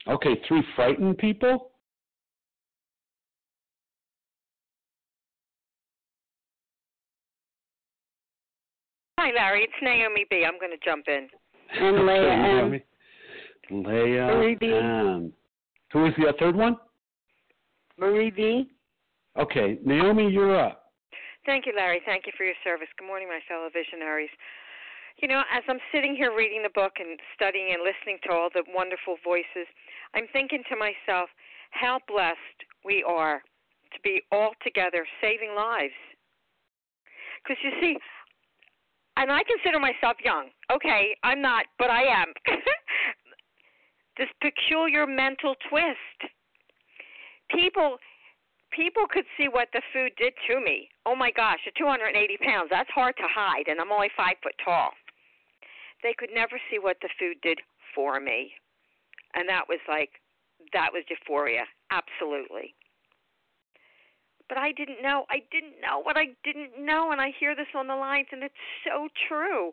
[0.07, 1.71] Okay, three frightened people.
[9.19, 9.63] Hi, Larry.
[9.63, 10.45] It's Naomi B.
[10.47, 11.29] I'm going to jump in.
[11.73, 12.81] And Leah M.
[13.71, 14.73] Leah Marie B.
[14.73, 15.33] M.
[15.93, 16.77] Who is the third one?
[17.99, 18.69] Marie B.
[19.39, 20.93] Okay, Naomi, you're up.
[21.47, 22.01] Thank you, Larry.
[22.07, 22.89] Thank you for your service.
[22.99, 24.31] Good morning, my fellow visionaries.
[25.21, 28.49] You know, as I'm sitting here reading the book and studying and listening to all
[28.53, 29.69] the wonderful voices,
[30.15, 31.29] I'm thinking to myself
[31.71, 33.43] how blessed we are
[33.93, 35.95] to be all together saving lives.
[37.43, 37.97] Because you see,
[39.17, 40.49] and I consider myself young.
[40.73, 42.33] Okay, I'm not, but I am.
[44.19, 46.19] this peculiar mental twist.
[47.51, 47.99] People
[48.73, 50.89] people could see what the food did to me.
[51.07, 52.11] Oh my gosh, at 280
[52.43, 54.91] pounds, that's hard to hide, and I'm only five foot tall.
[56.03, 57.61] They could never see what the food did
[57.95, 58.53] for me,
[59.35, 60.11] and that was like
[60.73, 62.75] that was euphoria, absolutely.
[64.49, 65.25] But I didn't know.
[65.31, 68.43] I didn't know what I didn't know, and I hear this on the lines, and
[68.43, 69.73] it's so true.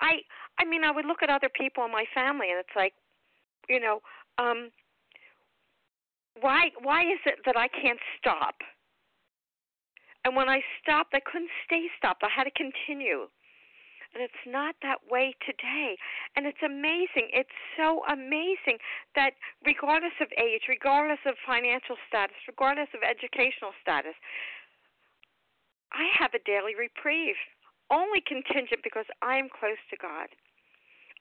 [0.00, 0.20] I,
[0.58, 2.92] I mean, I would look at other people in my family, and it's like,
[3.68, 4.00] you know,
[4.38, 4.70] um,
[6.40, 8.56] why why is it that I can't stop?
[10.24, 12.22] And when I stopped, I couldn't stay stopped.
[12.22, 13.28] I had to continue.
[14.14, 15.96] And it's not that way today.
[16.34, 17.30] And it's amazing.
[17.30, 18.82] It's so amazing
[19.14, 24.18] that regardless of age, regardless of financial status, regardless of educational status,
[25.92, 27.38] I have a daily reprieve.
[27.90, 30.30] Only contingent because I am close to God.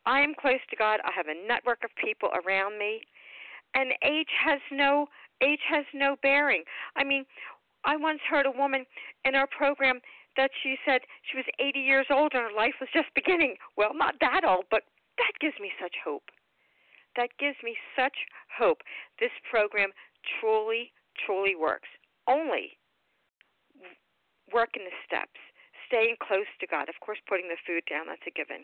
[0.05, 1.01] I am close to God.
[1.05, 3.01] I have a network of people around me
[3.75, 5.07] and age has no
[5.41, 6.63] age has no bearing.
[6.95, 7.25] I mean,
[7.85, 8.85] I once heard a woman
[9.23, 9.99] in our program
[10.39, 13.59] that she said she was 80 years old and her life was just beginning.
[13.75, 14.87] Well, not that old, but
[15.19, 16.31] that gives me such hope.
[17.19, 18.15] That gives me such
[18.47, 18.79] hope.
[19.19, 19.91] This program
[20.39, 21.91] truly, truly works.
[22.23, 22.79] Only
[24.55, 25.35] working the steps,
[25.91, 26.87] staying close to God.
[26.87, 28.63] Of course, putting the food down, that's a given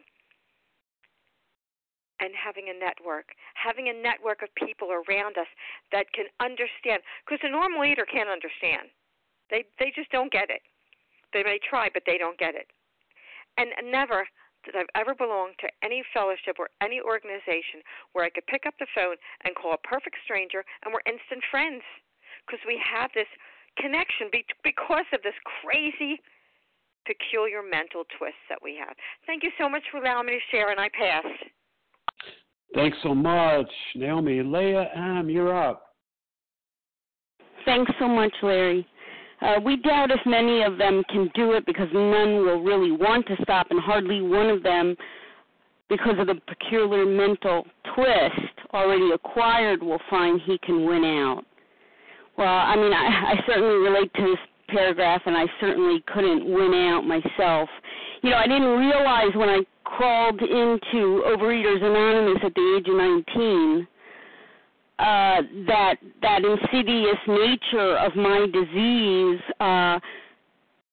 [2.24, 5.52] and having a network, having a network of people around us
[5.92, 7.04] that can understand.
[7.28, 8.88] Because a normal eater can't understand;
[9.52, 10.64] they they just don't get it.
[11.36, 12.72] They may try, but they don't get it.
[13.60, 14.24] And never
[14.66, 17.84] that I've ever belonged to any fellowship or any organization
[18.16, 21.44] where I could pick up the phone and call a perfect stranger and we're instant
[21.52, 21.84] friends
[22.48, 23.30] because we have this
[23.78, 26.18] connection be- because of this crazy,
[27.06, 28.96] peculiar mental twist that we have.
[29.28, 31.26] Thank you so much for allowing me to share, and I pass.
[32.74, 34.42] Thanks so much, Naomi.
[34.42, 35.96] Leah M., you're up.
[37.66, 38.88] Thanks so much, Larry.
[39.42, 43.28] Uh, we doubt if many of them can do it because none will really want
[43.28, 44.96] to stop, and hardly one of them,
[45.90, 51.44] because of the peculiar mental twist already acquired, will find he can win out.
[52.38, 56.74] Well, I mean, I, I certainly relate to this paragraph, and I certainly couldn't win
[56.74, 57.70] out myself.
[58.24, 62.96] You know, I didn't realize when I crawled into Overeaters Anonymous at the age of
[62.96, 63.88] 19
[65.00, 70.00] uh, that that insidious nature of my disease, uh,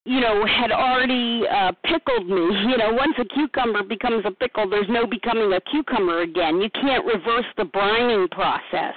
[0.05, 2.49] you know, had already uh, pickled me.
[2.73, 6.61] You know, once a cucumber becomes a pickle, there's no becoming a cucumber again.
[6.61, 8.95] You can't reverse the brining process.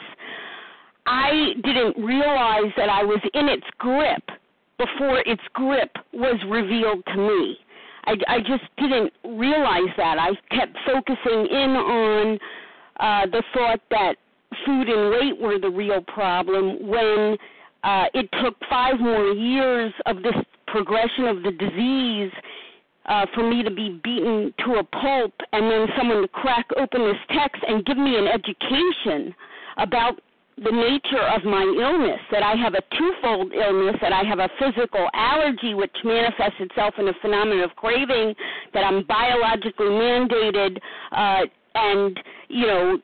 [1.06, 4.24] I didn't realize that I was in its grip
[4.78, 7.58] before its grip was revealed to me.
[8.06, 10.18] I, I just didn't realize that.
[10.20, 12.40] I kept focusing in on
[13.00, 14.16] uh, the thought that
[14.66, 17.38] food and weight were the real problem when
[17.84, 20.36] uh, it took five more years of this
[20.68, 22.32] progression of the disease
[23.06, 27.02] uh, for me to be beaten to a pulp and then someone to crack open
[27.02, 29.34] this text and give me an education
[29.78, 30.20] about
[30.58, 34.50] the nature of my illness, that I have a twofold illness, that I have a
[34.58, 38.34] physical allergy which manifests itself in a phenomenon of craving,
[38.74, 40.78] that I'm biologically mandated,
[41.12, 41.42] uh,
[41.76, 43.00] and, you know,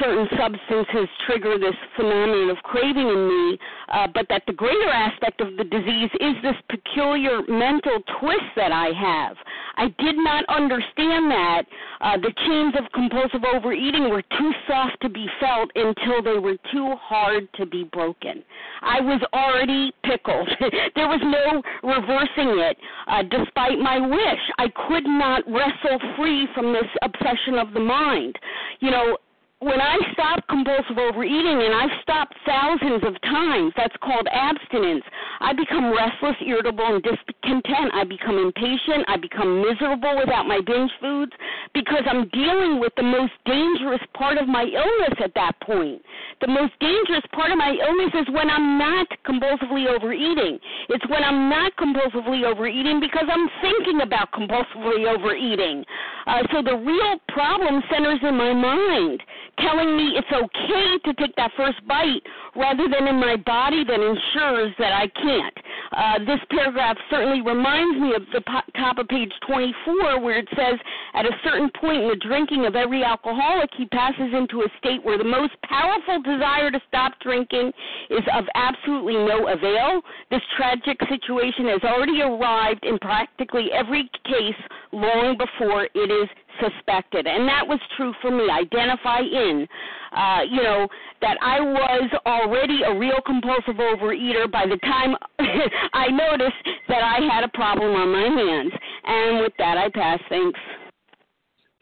[0.00, 3.58] certain substances trigger this phenomenon of craving in me,
[3.92, 8.72] uh, but that the greater aspect of the disease is this peculiar mental twist that
[8.72, 9.36] I have.
[9.76, 11.62] I did not understand that
[12.00, 16.56] uh, the chains of compulsive overeating were too soft to be felt until they were
[16.72, 18.42] too hard to be broken.
[18.82, 20.48] I was already pickled.
[20.94, 22.76] there was no reversing it,
[23.08, 24.42] uh, despite my wish.
[24.58, 28.36] I could not wrestle free from this obsession of the mind.
[28.80, 29.16] You know,
[29.60, 35.04] when I stop compulsive overeating, and I've stopped thousands of times, that's called abstinence,
[35.40, 37.92] I become restless, irritable, and discontent.
[37.92, 39.04] I become impatient.
[39.08, 41.32] I become miserable without my binge foods
[41.74, 46.02] because I'm dealing with the most dangerous part of my illness at that point.
[46.40, 50.58] The most dangerous part of my illness is when I'm not compulsively overeating.
[50.88, 55.84] It's when I'm not compulsively overeating because I'm thinking about compulsively overeating.
[56.26, 59.22] Uh, so the real problem centers in my mind
[59.60, 62.22] telling me it's okay to take that first bite
[62.54, 65.56] rather than in my body that ensures that I can't.
[65.92, 70.48] Uh, this paragraph certainly reminds me of the po- top of page 24 where it
[70.56, 70.78] says,
[71.14, 75.04] at a certain point in the drinking of every alcoholic, he passes into a state
[75.04, 77.72] where the most powerful desire to stop drinking
[78.10, 80.00] is of absolutely no avail.
[80.30, 84.60] This tragic situation has already arrived in practically every case
[84.92, 86.28] long before it is
[86.60, 87.26] suspected.
[87.26, 88.48] And that was true for me.
[88.50, 89.66] Identify in,
[90.12, 90.88] uh, you know,
[91.20, 95.16] that I was already a real compulsive overeater by the time
[95.92, 96.56] I noticed
[96.88, 98.72] that I had a problem on my hands.
[99.04, 100.20] And with that, I pass.
[100.28, 100.60] Thanks.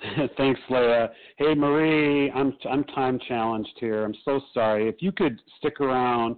[0.36, 1.10] Thanks, Leah.
[1.38, 4.04] Hey, Marie, I'm I'm time challenged here.
[4.04, 4.88] I'm so sorry.
[4.88, 6.36] If you could stick around,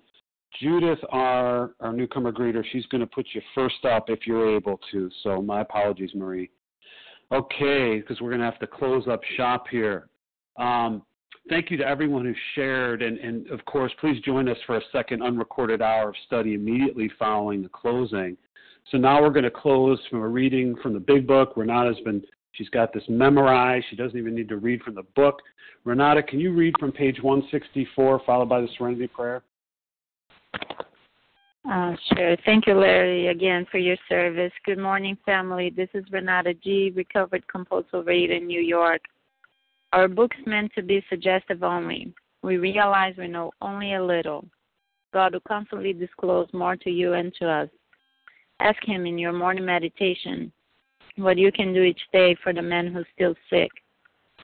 [0.61, 4.81] Judith R, our newcomer greeter, she's going to put you first up if you're able
[4.93, 5.11] to.
[5.23, 6.51] So my apologies, Marie.
[7.33, 10.09] Okay, because we're going to have to close up shop here.
[10.57, 11.03] Um,
[11.49, 14.83] thank you to everyone who shared, and, and of course, please join us for a
[14.93, 18.37] second unrecorded hour of study immediately following the closing.
[18.91, 21.55] So now we're going to close from a reading from the Big Book.
[21.57, 22.23] Renata's been
[22.53, 23.87] she's got this memorized.
[23.91, 25.43] She doesn't even need to read from the book.
[25.85, 29.43] Renata, can you read from page 164, followed by the Serenity Prayer?
[31.69, 32.37] Uh, sure.
[32.45, 34.53] Thank you, Larry, again for your service.
[34.65, 35.73] Good morning, family.
[35.75, 39.01] This is Renata G., recovered compulsive reader in New York.
[39.93, 42.15] Our book's meant to be suggestive only.
[42.43, 44.47] We realize we know only a little.
[45.13, 47.69] God will constantly disclose more to you and to us.
[48.61, 50.53] Ask Him in your morning meditation
[51.17, 53.71] what you can do each day for the man who's still sick.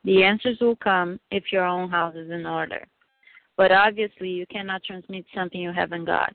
[0.05, 2.85] The answers will come if your own house is in order.
[3.57, 6.35] But obviously, you cannot transmit something you haven't got.